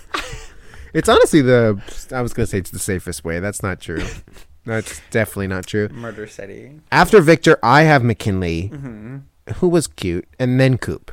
[0.95, 1.81] It's honestly the
[2.14, 3.41] I was gonna say it's the safest way.
[3.41, 4.05] That's not true.
[4.65, 5.89] That's definitely not true.
[5.89, 6.81] Murder City.
[6.93, 9.53] After Victor, I have McKinley, Mm-hmm.
[9.55, 11.11] who was cute, and then Coop.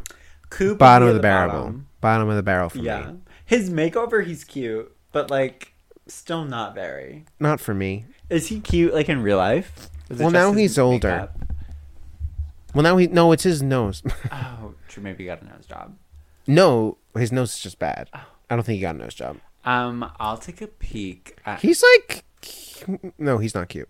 [0.50, 0.78] Coop.
[0.78, 1.50] Bottom of the at barrel.
[1.64, 1.88] bottom.
[2.02, 3.12] Bottom of the barrel for Yeah.
[3.12, 3.18] me.
[3.45, 5.74] His makeover, he's cute, but like
[6.08, 7.26] still not very.
[7.39, 8.06] Not for me.
[8.30, 9.89] Is he cute like in real life?
[10.12, 11.30] Well, now he's older.
[12.74, 14.04] Well, now he no, it's his nose.
[14.32, 15.02] Oh, true.
[15.02, 15.95] Maybe he got a nose job.
[16.45, 18.10] no, his nose is just bad.
[18.14, 18.22] Oh.
[18.50, 19.38] I don't think he got a nose job.
[19.66, 21.38] Um, I'll take a peek.
[21.45, 22.24] At, He's like,
[23.18, 23.90] no, he's not cute.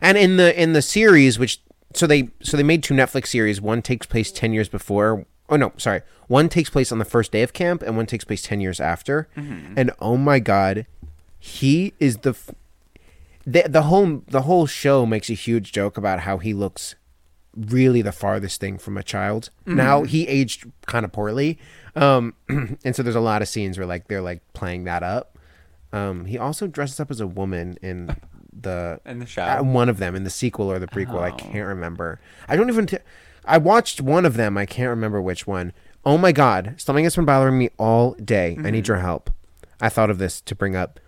[0.00, 1.60] And in the in the series, which
[1.94, 3.60] so they so they made two Netflix series.
[3.60, 5.26] One takes place ten years before.
[5.48, 6.02] Oh no, sorry.
[6.28, 8.80] One takes place on the first day of camp, and one takes place ten years
[8.80, 9.28] after.
[9.76, 10.86] And oh my god,
[11.38, 12.30] he is the.
[12.30, 12.50] F-
[13.46, 16.94] the, the whole the whole show makes a huge joke about how he looks
[17.56, 19.50] really the farthest thing from a child.
[19.66, 21.58] Now he aged kind of poorly,
[21.96, 25.38] um, and so there's a lot of scenes where like they're like playing that up.
[25.92, 28.14] Um, he also dresses up as a woman in
[28.52, 29.42] the In the show?
[29.42, 31.20] uh, one of them in the sequel or the prequel.
[31.20, 31.36] I Oh.
[31.36, 32.20] can't remember.
[32.48, 32.86] I don't even.
[32.86, 32.98] T-
[33.44, 34.56] I watched one of them.
[34.58, 35.72] I can't remember which one.
[36.04, 38.56] Oh my god, something has been bothering me all day.
[38.62, 39.30] I need your help.
[39.80, 41.00] I thought of this to bring up.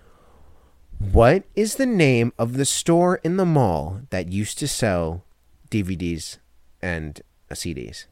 [0.98, 5.24] What is the name of the store in the mall that used to sell
[5.70, 6.38] DVDs
[6.80, 7.20] and
[7.50, 8.06] uh, CDs?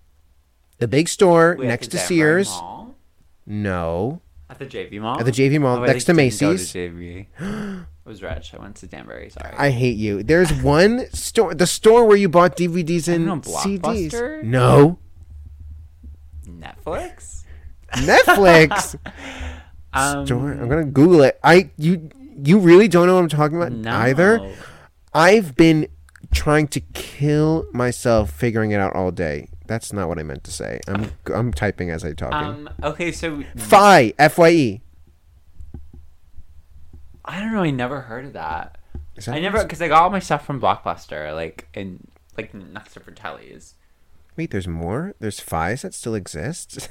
[0.78, 2.48] The big store Wait, next to Sears.
[2.48, 2.94] Mall?
[3.46, 4.22] No.
[4.50, 5.18] At the JV Mall?
[5.20, 6.40] At the JV Mall, Oh, next to Macy's.
[6.40, 6.72] go Macy's.
[6.74, 7.26] JV.
[7.38, 8.52] I was rich.
[8.52, 9.30] I went to Danbury.
[9.30, 9.54] Sorry.
[9.56, 10.22] I hate you.
[10.24, 14.42] There's one store, the store where you bought DVDs and know, CDs.
[14.42, 14.98] No.
[16.46, 17.44] Netflix.
[17.94, 18.96] Netflix
[19.92, 20.52] Um, store.
[20.52, 21.40] I'm gonna Google it.
[21.42, 22.10] I you
[22.44, 23.90] you really don't know what I'm talking about no.
[23.90, 24.54] either.
[25.12, 25.88] I've been
[26.32, 29.48] trying to kill myself figuring it out all day.
[29.70, 30.80] That's not what I meant to say.
[30.88, 32.36] I'm I'm typing as I talking.
[32.36, 32.70] Um.
[32.82, 33.12] Okay.
[33.12, 34.80] So FYE F Y E.
[37.24, 37.62] I don't know.
[37.62, 38.78] I never heard of that.
[39.14, 42.04] Is that I never because I got all my stuff from Blockbuster, like in
[42.36, 43.76] like next to Fratelli's.
[44.36, 45.14] Wait, there's more.
[45.20, 46.88] There's FYE's that still exists.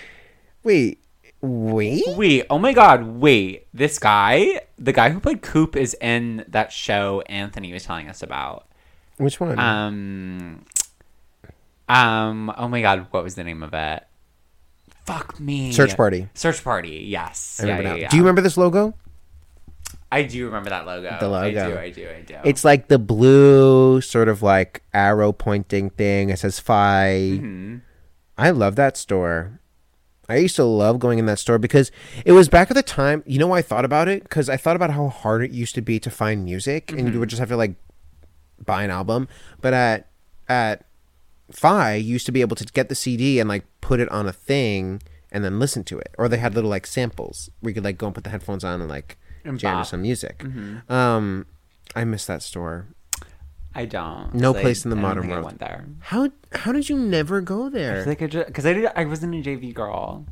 [0.64, 1.04] wait,
[1.42, 2.04] wait.
[2.16, 3.66] Wait, oh my god, wait.
[3.74, 8.22] This guy, the guy who played Coop is in that show Anthony was telling us
[8.22, 8.66] about.
[9.18, 9.58] Which one?
[9.58, 10.64] Um
[11.88, 14.04] Um oh my god, what was the name of it?
[15.04, 15.72] Fuck me.
[15.72, 16.28] Search Party.
[16.34, 17.60] Search Party, yes.
[17.62, 17.90] I yeah, now.
[17.90, 18.08] yeah, yeah.
[18.08, 18.94] Do you remember this logo?
[20.10, 21.08] I do remember that logo.
[21.20, 21.70] The I logo.
[21.72, 22.36] do, I do, I do.
[22.44, 26.30] It's like the blue sort of like arrow pointing thing.
[26.30, 27.38] It says FYE.
[27.42, 27.80] Mhm.
[28.38, 29.60] I love that store.
[30.28, 31.90] I used to love going in that store because
[32.24, 33.22] it was back at the time.
[33.26, 34.22] You know why I thought about it?
[34.22, 37.20] Because I thought about how hard it used to be to find music, and you
[37.20, 37.74] would just have to like
[38.64, 39.28] buy an album.
[39.60, 40.08] But at
[40.48, 40.86] at
[41.54, 44.26] FYE, you used to be able to get the CD and like put it on
[44.26, 45.00] a thing
[45.32, 46.14] and then listen to it.
[46.18, 48.64] Or they had little like samples where you could like go and put the headphones
[48.64, 50.44] on and like And jam to some music.
[50.88, 51.46] Um,
[51.94, 52.86] I miss that store.
[53.74, 54.34] I don't.
[54.34, 55.46] No place I- in the modern think I world.
[55.46, 55.84] went there.
[56.00, 58.04] How how did you never go there?
[58.06, 58.86] like I just because I did.
[58.94, 60.26] I wasn't a JV girl.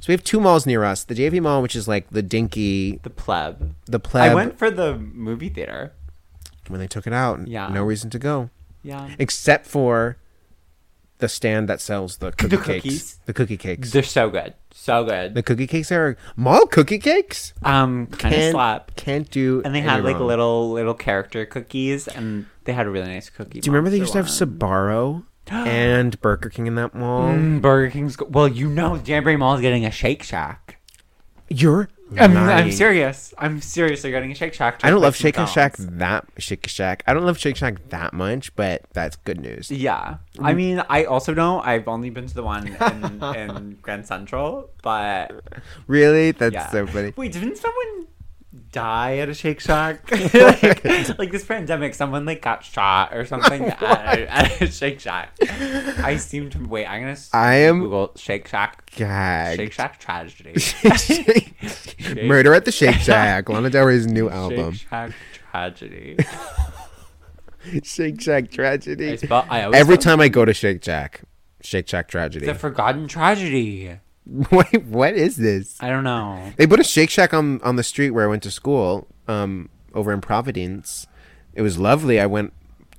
[0.00, 1.04] So we have two malls near us.
[1.04, 3.74] The JV Mall, which is like the dinky, The pleb.
[3.86, 4.32] the pleb.
[4.32, 5.92] I went for the movie theater.
[6.68, 7.46] when they took it out.
[7.46, 7.68] Yeah.
[7.68, 8.50] No reason to go
[8.82, 9.10] Yeah.
[9.18, 10.16] except for
[11.22, 12.66] the stand that sells the cookie cakes.
[12.66, 13.18] cookies?
[13.24, 13.92] The cookie cakes.
[13.92, 15.34] They're so good, so good.
[15.34, 17.54] The cookie cakes are mall cookie cakes.
[17.62, 18.94] Um, kind of Can't- slap.
[18.96, 19.62] Can't do.
[19.64, 20.26] And they had like wrong.
[20.26, 23.60] little little character cookies, and they had a really nice cookie.
[23.60, 25.22] Do you remember they used monster to have one.
[25.22, 25.24] Sbarro
[25.66, 27.28] and Burger King in that mall?
[27.28, 28.16] Mm, Burger King's.
[28.16, 30.78] Go- well, you know, Danbury Mall is getting a Shake Shack.
[31.48, 31.88] You're.
[32.18, 33.34] I'm, I'm serious.
[33.38, 34.02] I'm serious.
[34.02, 34.80] They're getting a Shake Shack.
[34.82, 37.02] I don't love Shake Shack that Shake Shack.
[37.06, 39.70] I don't love Shake Shack that much, but that's good news.
[39.70, 40.16] Yeah.
[40.40, 40.56] I mm.
[40.56, 41.66] mean, I also don't.
[41.66, 45.32] I've only been to the one in, in Grand Central, but
[45.86, 46.32] Really?
[46.32, 46.70] That's yeah.
[46.70, 47.12] so funny.
[47.16, 48.06] Wait, didn't someone
[48.72, 50.10] die at a Shake Shack?
[50.34, 55.36] like, like this pandemic, someone like got shot or something at, at a Shake Shack.
[56.02, 56.86] I seem to wait.
[56.86, 57.16] I'm gonna.
[57.32, 58.90] I am Google Shake Shack.
[58.96, 59.56] Gagged.
[59.60, 60.54] Shake Shack tragedy.
[62.26, 63.48] Murder at the Shake Shack.
[63.48, 64.72] Lana Del Rey's new album.
[64.74, 65.12] Shake Shack
[65.52, 66.16] tragedy.
[67.84, 69.12] Shake Shack tragedy.
[69.12, 69.46] I spell.
[69.48, 71.22] I Every spell- time I go to Shake Shack,
[71.60, 72.46] Shake Shack tragedy.
[72.46, 73.98] the forgotten tragedy.
[74.50, 75.76] Wait, what is this?
[75.82, 76.52] I don't know.
[76.56, 79.68] They put a Shake Shack on on the street where I went to school, um,
[79.94, 81.06] over in Providence.
[81.54, 82.20] It was lovely.
[82.20, 82.52] I went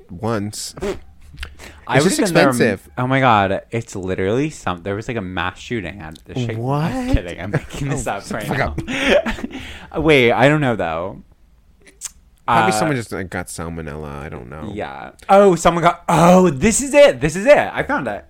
[0.10, 0.76] once.
[1.88, 2.88] I was just expensive.
[2.98, 3.64] oh my god!
[3.72, 4.84] It's literally some.
[4.84, 6.58] There was like a mass shooting at the Shake.
[6.58, 6.92] What?
[6.92, 7.10] I'm What?
[7.10, 7.42] Oh, kidding.
[7.42, 8.76] I'm making this up right now.
[10.00, 11.24] Wait, I don't know though.
[12.46, 14.12] Probably Uh, someone just like, got salmonella.
[14.12, 14.72] I don't know.
[14.74, 15.12] Yeah.
[15.30, 16.04] Oh, someone got.
[16.10, 17.22] Oh, this is it.
[17.22, 17.58] This is it.
[17.58, 18.26] I found it.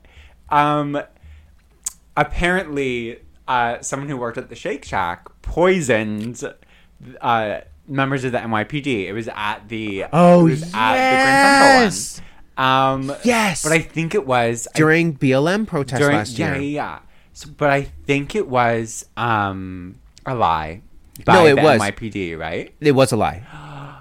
[0.50, 1.02] Um,
[2.16, 6.44] apparently, uh, someone who worked at the Shake Shack poisoned
[7.22, 9.06] uh, members of the NYPD.
[9.08, 10.06] It was at the.
[10.14, 11.96] Oh, it was at the Grand yes!
[11.96, 12.30] Central one.
[13.12, 13.64] Um, Yes!
[13.64, 16.54] but I think it was I During BLM protests during last year.
[16.56, 17.00] yeah yeah.
[17.34, 19.96] So, but I think it was um
[20.26, 20.84] a lie.
[21.28, 21.82] No, it the was.
[21.82, 22.74] NYPD, right?
[22.80, 23.44] It was a lie.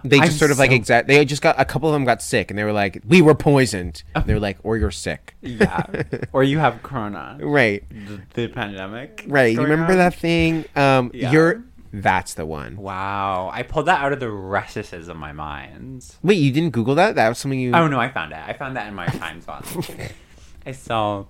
[0.05, 1.09] They just I'm sort of like so- exact.
[1.09, 3.35] They just got a couple of them got sick, and they were like, "We were
[3.35, 5.85] poisoned." They were like, "Or you're sick." Yeah.
[6.33, 9.25] or you have Corona, Right, the, the pandemic.
[9.29, 9.53] right.
[9.55, 9.99] You remember on?
[9.99, 10.65] that thing?
[10.77, 11.31] Um, Yeah.
[11.33, 11.65] you're.
[11.95, 12.77] That's the one.
[12.79, 16.07] Wow, I pulled that out of the recesses of my mind.
[16.23, 17.17] Wait, you didn't Google that?
[17.17, 17.73] That was something you.
[17.75, 18.39] Oh no, I found it.
[18.39, 19.63] I found that in my time one.
[20.67, 21.29] I still,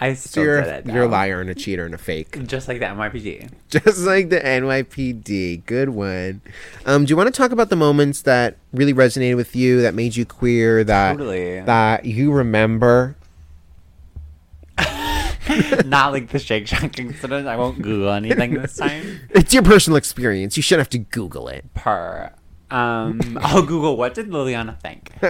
[0.00, 2.86] I so you're, you're a liar and a cheater and a fake, Just like the
[2.86, 3.50] NYPD.
[3.70, 5.64] just like the NYPD.
[5.66, 6.40] Good one.
[6.84, 9.94] Um, do you want to talk about the moments that really resonated with you, that
[9.94, 11.60] made you queer, that Totally.
[11.60, 13.16] that you remember?
[15.84, 17.46] Not like the Shake Shack incident.
[17.46, 19.20] I won't Google anything this time.
[19.30, 20.56] It's your personal experience.
[20.56, 21.72] You shouldn't have to Google it.
[21.74, 22.32] per.
[22.74, 25.12] Um, I'll Google what did Liliana think.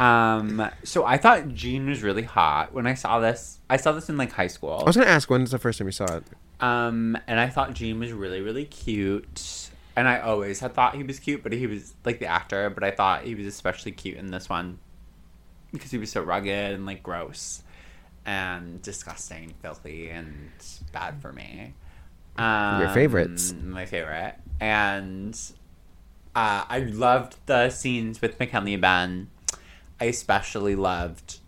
[0.00, 3.60] Um, so I thought Jean was really hot when I saw this.
[3.68, 4.78] I saw this in like high school.
[4.80, 6.24] I was gonna ask when's the first time you saw it.
[6.58, 9.68] Um, and I thought Jean was really really cute.
[9.96, 12.70] And I always had thought he was cute, but he was like the actor.
[12.70, 14.78] But I thought he was especially cute in this one
[15.70, 17.62] because he was so rugged and like gross
[18.24, 20.50] and disgusting, filthy, and
[20.92, 21.74] bad for me.
[22.36, 23.54] Um, Your favorites.
[23.62, 24.36] My favorite.
[24.60, 25.38] And
[26.34, 29.30] uh, I loved the scenes with McKinley and Ben.
[30.00, 31.38] I especially loved.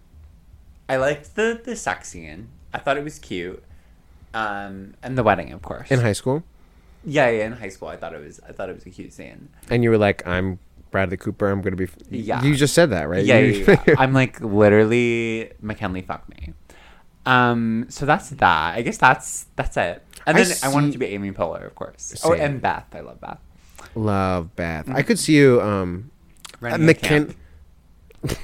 [0.88, 2.48] I liked the the sex scene.
[2.74, 3.62] I thought it was cute.
[4.34, 5.90] Um, and the wedding, of course.
[5.90, 6.42] In high school,
[7.04, 8.40] yeah, yeah, in high school, I thought it was.
[8.48, 9.48] I thought it was a cute scene.
[9.70, 10.58] and you were like, "I'm
[10.90, 11.48] Bradley Cooper.
[11.48, 11.96] I'm gonna be." F-.
[12.10, 12.42] Yeah.
[12.42, 13.24] You just said that, right?
[13.24, 13.94] Yeah, You- yeah, yeah.
[13.98, 16.02] I'm like literally McKinley.
[16.02, 16.54] Fuck me.
[17.24, 18.74] Um, so that's that.
[18.74, 20.02] I guess that's that's it.
[20.26, 22.20] And I then I, wanted to be Amy Poehler, of course.
[22.24, 22.86] Oh, and Beth.
[22.94, 23.38] I love Beth.
[23.94, 24.88] Love Beth.
[24.90, 25.60] I could see you.
[25.60, 26.10] Um,
[26.60, 27.36] Running a McKin- camp.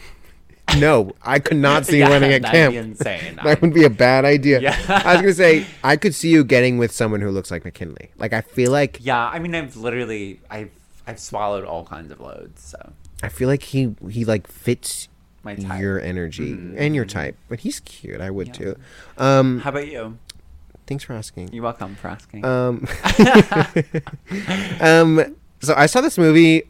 [0.78, 2.72] no, I could not see you Yeah, running a camp.
[2.72, 3.40] be insane.
[3.44, 4.60] That would be a bad idea.
[4.60, 4.76] Yeah.
[4.88, 8.10] I was gonna say I could see you getting with someone who looks like McKinley.
[8.18, 10.70] Like I feel like Yeah, I mean, I've literally, I've,
[11.06, 12.62] I've swallowed all kinds of loads.
[12.62, 15.08] So I feel like he he like fits
[15.42, 15.64] my type.
[15.64, 15.80] Mm-hmm.
[15.80, 17.36] your energy and your type.
[17.48, 18.20] But he's cute.
[18.20, 18.76] I would too.
[19.16, 20.18] Um, How about you?
[20.88, 21.52] Thanks for asking.
[21.52, 22.44] You're welcome for asking.
[22.44, 22.86] Um,
[24.80, 26.64] um, so I saw this movie.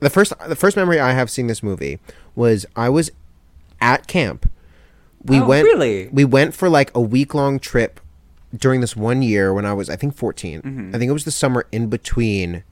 [0.00, 1.98] The first, the first memory I have seeing this movie
[2.34, 3.10] was I was
[3.80, 4.50] at camp.
[5.24, 5.64] We Oh, went.
[5.64, 6.08] really?
[6.08, 8.00] We went for like a week long trip
[8.54, 10.94] during this one year when I was, I think, 14 Mm-hmm.
[10.94, 12.62] I think it was the summer in between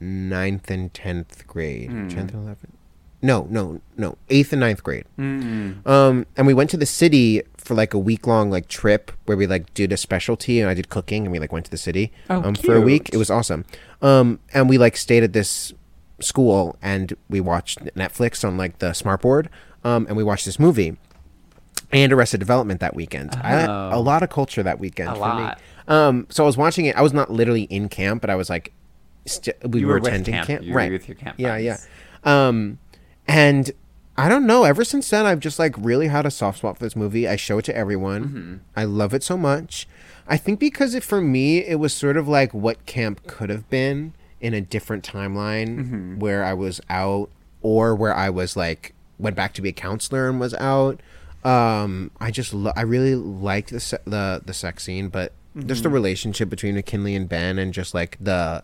[0.00, 2.08] ninth and tenth grade, Hmm.
[2.08, 2.74] tenth and eleventh.
[3.24, 5.04] No, no, no, eighth and ninth grade.
[5.16, 5.86] Mm-mm.
[5.86, 9.36] Um, and we went to the city for like a week long like trip where
[9.36, 11.76] we like did a specialty and I did cooking and we like went to the
[11.78, 13.10] city Oh, um for a week.
[13.12, 13.64] It was awesome.
[14.00, 15.72] Um, and we like stayed at this
[16.20, 19.46] school and we watched Netflix on like the smartboard.
[19.84, 20.96] Um, and we watched this movie
[21.92, 23.34] and Arrested Development that weekend.
[23.42, 23.90] I, Oh.
[23.92, 25.58] a lot of culture that weekend A for lot.
[25.58, 25.64] me.
[25.88, 26.96] Um, so I was watching it.
[26.96, 28.72] I was not literally in camp, but I was like,
[29.26, 30.46] st- we were, were attending camp.
[30.46, 30.92] camp, You were right?
[30.92, 31.78] with your camp Yeah, yeah.
[32.24, 32.78] Um,
[33.28, 33.70] and
[34.16, 34.64] I don't know.
[34.64, 37.26] Ever since then, I've just like really had a soft spot for this movie.
[37.26, 38.24] I show it to everyone.
[38.24, 38.56] Mm-hmm.
[38.76, 39.88] I love it so much.
[40.26, 43.68] I think because it for me, it was sort of like what camp could have
[43.70, 46.18] been in a different timeline mm-hmm.
[46.18, 47.30] where I was out
[47.62, 51.00] or where I was like went back to be a counselor and was out.
[51.44, 55.32] Um, I just lo- I really liked the se- the the sex scene, but
[55.66, 55.94] just the mm-hmm.
[55.94, 58.62] relationship between McKinley and Ben and just like the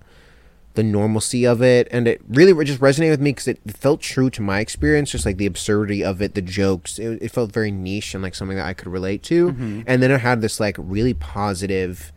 [0.78, 4.30] the normalcy of it and it really just resonated with me because it felt true
[4.30, 7.72] to my experience just like the absurdity of it the jokes it, it felt very
[7.72, 9.48] niche and like something that i could relate to.
[9.88, 12.12] And then it had this like really positive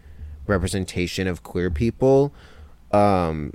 [0.46, 2.32] representation of queer people.
[2.92, 3.54] Um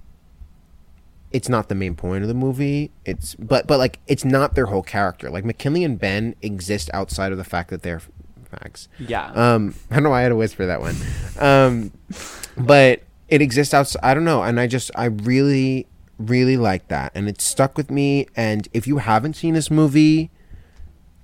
[1.32, 2.90] it's not the main point of the movie.
[3.04, 5.30] It's but but like it's not their whole character.
[5.30, 8.02] Like mckinley and ben exist outside of the fact that they're
[8.52, 9.26] fags Yeah.
[9.34, 10.96] um, I don't know why I had to whisper that one.
[11.38, 11.92] Um,
[12.56, 14.00] but it exists outside.
[14.02, 15.86] I don't know, and I just I really
[16.18, 18.26] really like that, and it stuck with me.
[18.36, 20.30] And if you haven't seen this movie,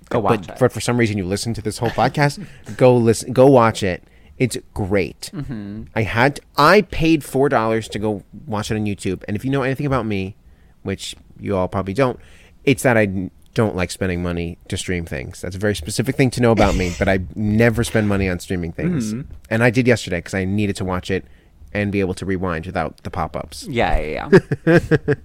[0.09, 0.59] Go watch but it.
[0.59, 2.45] for for some reason you listen to this whole podcast,
[2.77, 4.03] go listen, go watch it.
[4.37, 5.31] It's great.
[5.33, 5.83] Mm-hmm.
[5.95, 9.51] I had I paid four dollars to go watch it on YouTube, and if you
[9.51, 10.35] know anything about me,
[10.83, 12.19] which you all probably don't,
[12.63, 15.41] it's that I don't like spending money to stream things.
[15.41, 18.39] That's a very specific thing to know about me, but I never spend money on
[18.39, 19.13] streaming things.
[19.23, 19.31] Mm-hmm.
[19.49, 21.25] And I did yesterday because I needed to watch it
[21.73, 23.63] and be able to rewind without the pop-ups.
[23.67, 24.29] yeah, yeah,
[24.65, 24.79] yeah.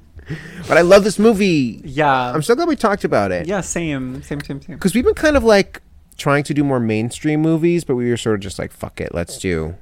[0.69, 1.81] But I love this movie.
[1.85, 2.33] yeah.
[2.35, 3.47] I'm so glad we talked about it.
[3.47, 4.77] yeah, same, same, same, same.
[4.77, 5.81] because we've been kind of like
[6.19, 9.15] trying to do more mainstream movies, but we were sort of just like, fuck it,
[9.15, 9.77] let's do,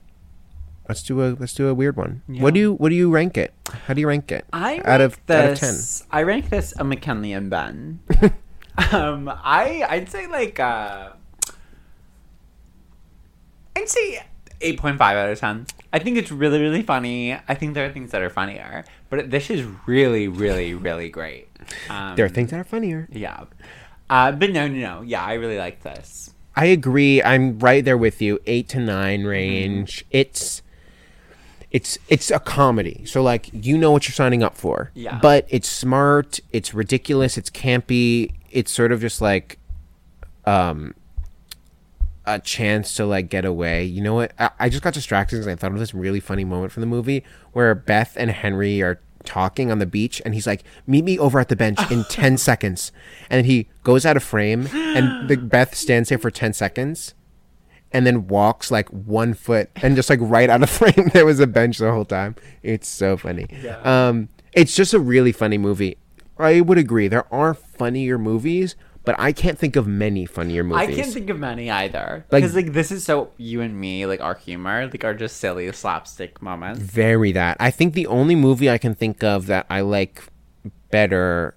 [0.89, 2.23] let's do a let's do a weird one.
[2.29, 3.55] What do you what do you rank it?
[3.87, 4.45] How do you rank it?
[4.53, 5.75] I out of rank out of ten.
[6.13, 7.99] I rank this a McKinley and Ben.
[8.93, 11.11] um, I I'd say like uh,
[13.75, 14.25] I'd say
[14.61, 15.67] eight point five out of ten.
[15.93, 17.35] I think it's really really funny.
[17.35, 21.49] I think there are things that are funnier, but this is really really really great.
[21.91, 23.09] Um, There are things that are funnier.
[23.11, 23.45] yeah.
[24.09, 25.03] Uh, but no, no, no.
[25.03, 26.33] Yeah, I really like this.
[26.55, 27.21] I agree.
[27.23, 28.39] I'm right there with you.
[28.47, 30.05] Eight to nine range.
[30.11, 30.63] It's
[31.73, 33.05] it's it's a comedy.
[33.05, 34.91] So like you know what you're signing up for.
[34.95, 35.19] Yeah.
[35.21, 39.59] But it's smart, it's ridiculous, it's campy, it's sort of just like
[40.45, 40.95] um
[42.27, 43.85] a chance to like get away.
[43.85, 44.33] You know what?
[44.39, 46.87] I, I just got distracted because I thought of this really funny moment from the
[46.87, 51.19] movie where Beth and Henry are talking on the beach and he's like, Meet me
[51.19, 52.93] over at the bench in ten seconds.
[53.31, 57.15] And he goes out of frame and the Beth stands there for ten seconds
[57.93, 61.39] and then walks like one foot and just like right out of frame there was
[61.39, 63.79] a bench the whole time it's so funny Yeah.
[64.09, 65.97] um it's just a really funny movie
[66.37, 68.75] i would agree there are funnier movies
[69.07, 72.27] but i can't think of many funnier movies I can't think of many either.
[72.31, 75.39] Like- because like this is so you and me like our humor like our just
[75.39, 76.81] silly slapstick moments.
[76.81, 77.57] very that.
[77.61, 80.23] I think the only movie i can think of that i like
[80.91, 81.57] better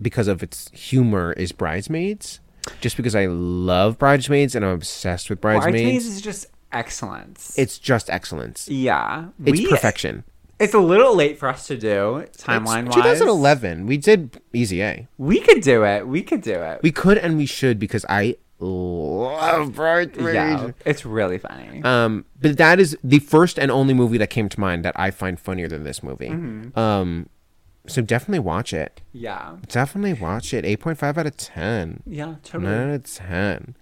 [0.00, 2.40] because of its humor is bridesmaids.
[2.80, 6.06] Just because i love bridesmaids and i'm obsessed with bridesmaids, Bridesmaids.
[6.06, 7.58] is just excellence.
[7.58, 8.68] it's just excellence.
[8.68, 10.24] Yeah, it's we- perfection
[10.60, 12.94] It's a little late for us to do timeline wise.
[12.94, 16.06] 2011 we did easy a We could do it.
[16.06, 16.80] We could do it.
[16.82, 20.34] We could and we should because I love Bridesmaids.
[20.34, 21.82] yeah, it's really funny.
[21.82, 25.10] Um, but that is the first and only movie that came to mind that I
[25.10, 26.28] find funnier than this movie.
[26.28, 26.78] Mm-hmm.
[26.78, 27.28] Um,
[27.86, 29.00] so definitely watch it.
[29.12, 30.64] yeah, Definitely watch it.
[30.66, 32.02] Eight point five out of ten.
[32.06, 32.70] yeah, totally.
[32.70, 33.74] Nine out of ten.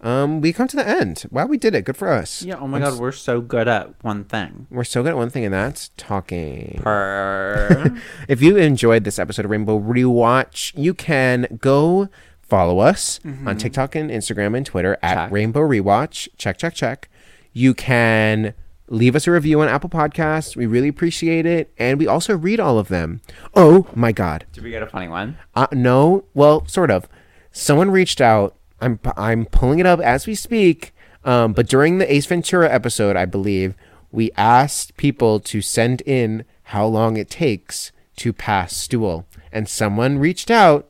[0.00, 1.24] Um, we come to the end.
[1.30, 1.84] Wow, we did it.
[1.86, 2.42] Good for us.
[2.42, 2.56] Yeah.
[2.56, 4.66] Oh my god, we're so good at one thing.
[4.70, 6.80] We're so good at one thing, and that's talking.
[6.82, 7.96] Per.
[8.28, 12.08] If you enjoyed this episode of Rainbow Rewatch, you can go
[12.42, 15.30] follow us on TikTok and Instagram and Twitter at Check.
[15.32, 16.28] Rainbow Rewatch.
[16.36, 17.08] Check, check, check.
[17.52, 18.54] You can
[18.88, 20.56] leave us a review on Apple Podcasts.
[20.56, 21.72] We really appreciate it.
[21.78, 23.22] And we also read all of them.
[23.54, 24.44] Oh my God.
[24.52, 25.38] Did we get a funny one?
[25.54, 27.08] Uh, no, well, sort of.
[27.50, 28.56] Someone reached out.
[28.84, 30.94] I'm I'm pulling it up as we speak.
[31.24, 33.74] Um, but during the Ace Ventura episode, I believe
[34.12, 40.18] we asked people to send in how long it takes to pass stool, and someone
[40.18, 40.88] reached out.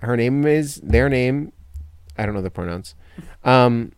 [0.00, 1.52] Her name is their name.
[2.16, 2.94] I don't know the pronouns.
[3.44, 3.92] Um,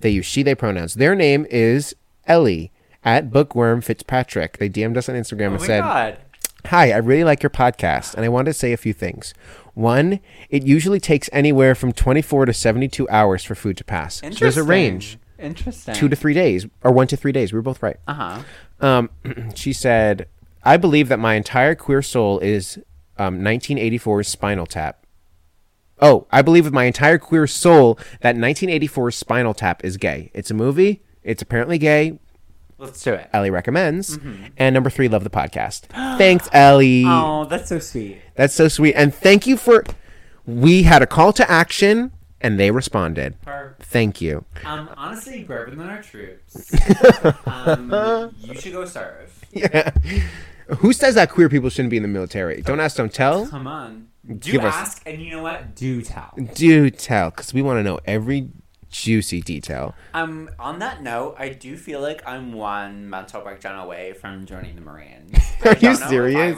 [0.00, 0.94] they use she they pronouns.
[0.94, 1.94] Their name is
[2.26, 2.72] Ellie
[3.04, 4.56] at Bookworm Fitzpatrick.
[4.58, 5.80] They DM'd us on Instagram Oh and said.
[5.82, 6.18] god.
[6.66, 9.32] Hi, I really like your podcast, and I wanted to say a few things.
[9.78, 10.18] One,
[10.50, 14.16] it usually takes anywhere from 24 to 72 hours for food to pass.
[14.16, 15.18] So there's a range.
[15.38, 15.94] Interesting.
[15.94, 17.52] Two to three days, or one to three days.
[17.52, 17.96] We were both right.
[18.08, 18.42] Uh huh.
[18.80, 19.10] Um,
[19.54, 20.26] she said,
[20.64, 22.80] I believe that my entire queer soul is
[23.18, 25.06] um, 1984's Spinal Tap.
[26.00, 30.32] Oh, I believe with my entire queer soul that 1984's Spinal Tap is gay.
[30.34, 31.02] It's a movie.
[31.22, 32.18] It's apparently gay.
[32.78, 33.28] Let's do it.
[33.32, 34.18] Ellie recommends.
[34.56, 35.82] And number three, love the podcast.
[36.18, 37.04] Thanks, Ellie.
[37.06, 38.20] Oh, that's so sweet.
[38.36, 38.94] That's so sweet.
[38.94, 39.84] And thank you for.
[40.46, 43.34] We had a call to action, and they responded.
[43.80, 44.44] Thank you.
[44.64, 46.72] Um, honestly, braver than our troops.
[47.46, 49.44] um, you should go serve.
[49.52, 49.90] Yeah.
[50.78, 52.60] Who says that queer people shouldn't be in the military?
[52.62, 53.46] Don't ask, don't tell.
[53.48, 54.08] Come on.
[54.26, 55.74] Do Give us- ask, and you know what?
[55.74, 56.34] Do tell.
[56.54, 58.50] Do tell, because we want to know every
[58.90, 59.94] juicy detail.
[60.14, 64.74] Um, on that note, I do feel like I'm one mental breakdown away from joining
[64.74, 65.34] the Marines.
[65.64, 66.38] Are you don't know if serious?
[66.38, 66.52] I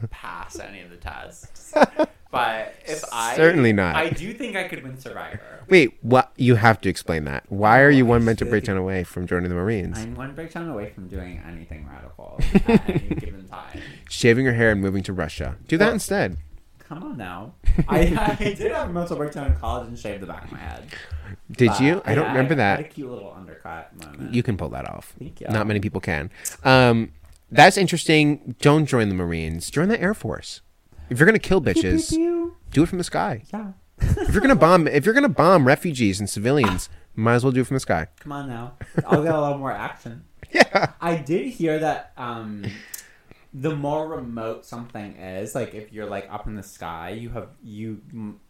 [0.00, 1.74] would pass any of the tests.
[2.30, 3.96] But if I Certainly not.
[3.96, 5.64] I do think I could win Survivor.
[5.68, 6.30] Wait, what?
[6.36, 7.42] You have to explain that.
[7.48, 9.98] Why are you one mental breakdown away from joining the Marines?
[9.98, 13.80] I'm one breakdown away from doing anything radical at any given time.
[14.08, 15.56] Shaving your hair and moving to Russia.
[15.66, 16.36] Do that Well- instead.
[16.90, 17.54] Come on now.
[17.88, 20.58] I, I did have a mental breakdown in college and shaved the back of my
[20.58, 20.86] head.
[21.52, 22.02] Did But you?
[22.04, 22.80] I don't remember I had that.
[22.80, 24.34] a cute little undercut moment.
[24.34, 25.14] You can pull that off.
[25.16, 25.46] Thank you.
[25.48, 26.30] Not many people can.
[26.64, 27.12] Um,
[27.48, 28.56] that's interesting.
[28.60, 29.70] Don't join the Marines.
[29.70, 30.62] Join the Air Force.
[31.08, 33.44] If you're gonna kill bitches, do it from the sky.
[33.54, 33.72] Yeah.
[34.00, 37.60] If you're gonna bomb, if you're gonna bomb refugees and civilians, might as well do
[37.60, 38.08] it from the sky.
[38.18, 38.74] Come on now.
[39.06, 40.24] I'll get a lot more action.
[40.52, 40.94] Yeah.
[41.00, 42.64] I did hear that um,
[43.52, 47.48] the more remote something is, like if you're like up in the sky, you have
[47.62, 48.00] you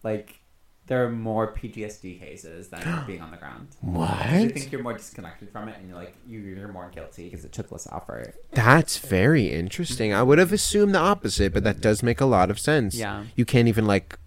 [0.02, 0.40] like
[0.86, 3.68] there are more PTSD cases than being on the ground.
[3.80, 4.10] What?
[4.10, 7.44] I think you're more disconnected from it, and you're like you, you're more guilty because
[7.44, 8.34] it took less effort.
[8.52, 10.12] That's very interesting.
[10.12, 12.94] I would have assumed the opposite, but that does make a lot of sense.
[12.94, 13.24] Yeah.
[13.36, 14.18] You can't even like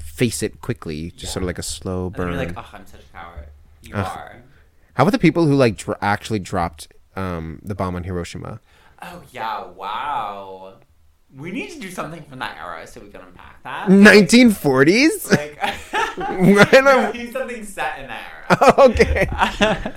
[0.00, 2.28] face it quickly, just sort of like a slow burn.
[2.32, 3.48] you're like, oh, I'm such a coward.
[3.82, 4.06] You Ugh.
[4.06, 4.42] are.
[4.94, 8.60] How about the people who like dr- actually dropped um, the bomb on Hiroshima?
[9.02, 9.64] Oh yeah!
[9.66, 10.74] Wow.
[11.36, 13.88] We need to do something from that era so we can unpack that.
[13.88, 15.30] 1940s?
[15.30, 18.74] Like, don't- do something set in that era.
[18.78, 19.92] okay.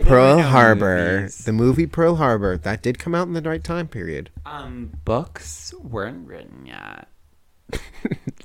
[0.06, 1.38] Pearl Harbor, movies.
[1.44, 4.30] the movie Pearl Harbor, that did come out in the right time period.
[4.46, 7.08] Um, books weren't written yet,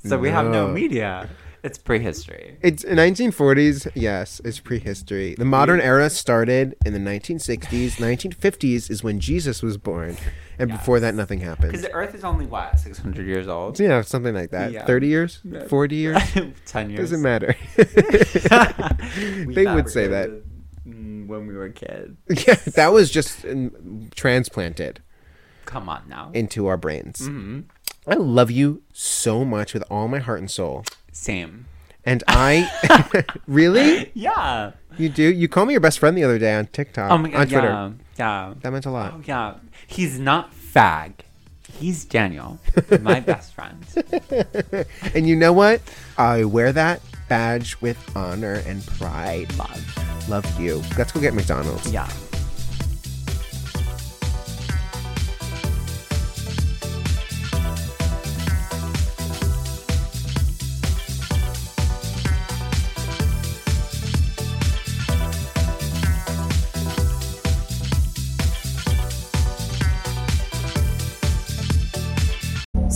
[0.04, 0.74] so we have no No.
[0.74, 1.30] media.
[1.66, 2.58] It's prehistory.
[2.62, 3.92] It's 1940s.
[3.96, 5.34] Yes, it's prehistory.
[5.34, 7.94] The modern era started in the 1960s.
[7.94, 10.16] 1950s is when Jesus was born,
[10.60, 11.72] and before that, nothing happened.
[11.72, 12.06] Because happened.
[12.06, 13.80] the Earth is only what six hundred years old.
[13.80, 14.74] Yeah, something like that.
[14.74, 14.86] Yeah.
[14.86, 16.22] 30 years, 40 years,
[16.68, 17.00] Ten years.
[17.00, 17.56] doesn't matter.
[19.48, 20.30] We they would say that.
[20.30, 20.44] fabricated
[20.88, 22.16] mm, when we were kids.
[22.48, 25.02] Yeah, that was just um, transplanted
[25.66, 26.30] Come on now.
[26.36, 27.22] into our brains.
[27.22, 27.62] Mm-hmm.
[28.08, 30.86] I love you so much with all my heart and soul.
[31.16, 31.66] Same.
[32.06, 32.70] And I
[33.48, 34.72] really, Yeah.
[34.98, 35.24] you do.
[35.24, 37.40] You called me your best friend the other day on TikTok, Oh my god.
[37.42, 37.68] on Twitter.
[37.68, 37.92] Yeah.
[38.50, 38.54] Yeah.
[38.62, 39.14] That meant a lot.
[39.16, 39.56] Oh yeah.
[39.88, 41.14] He's not fag.
[41.80, 42.60] He's Daniel,
[43.02, 43.78] my best friend.
[45.16, 45.82] And you know what?
[46.18, 49.54] I wear that badge with honor and pride.
[49.58, 50.30] Love.
[50.30, 50.82] Love you.
[50.98, 51.92] Let's go get McDonald's.
[51.92, 52.08] Yeah.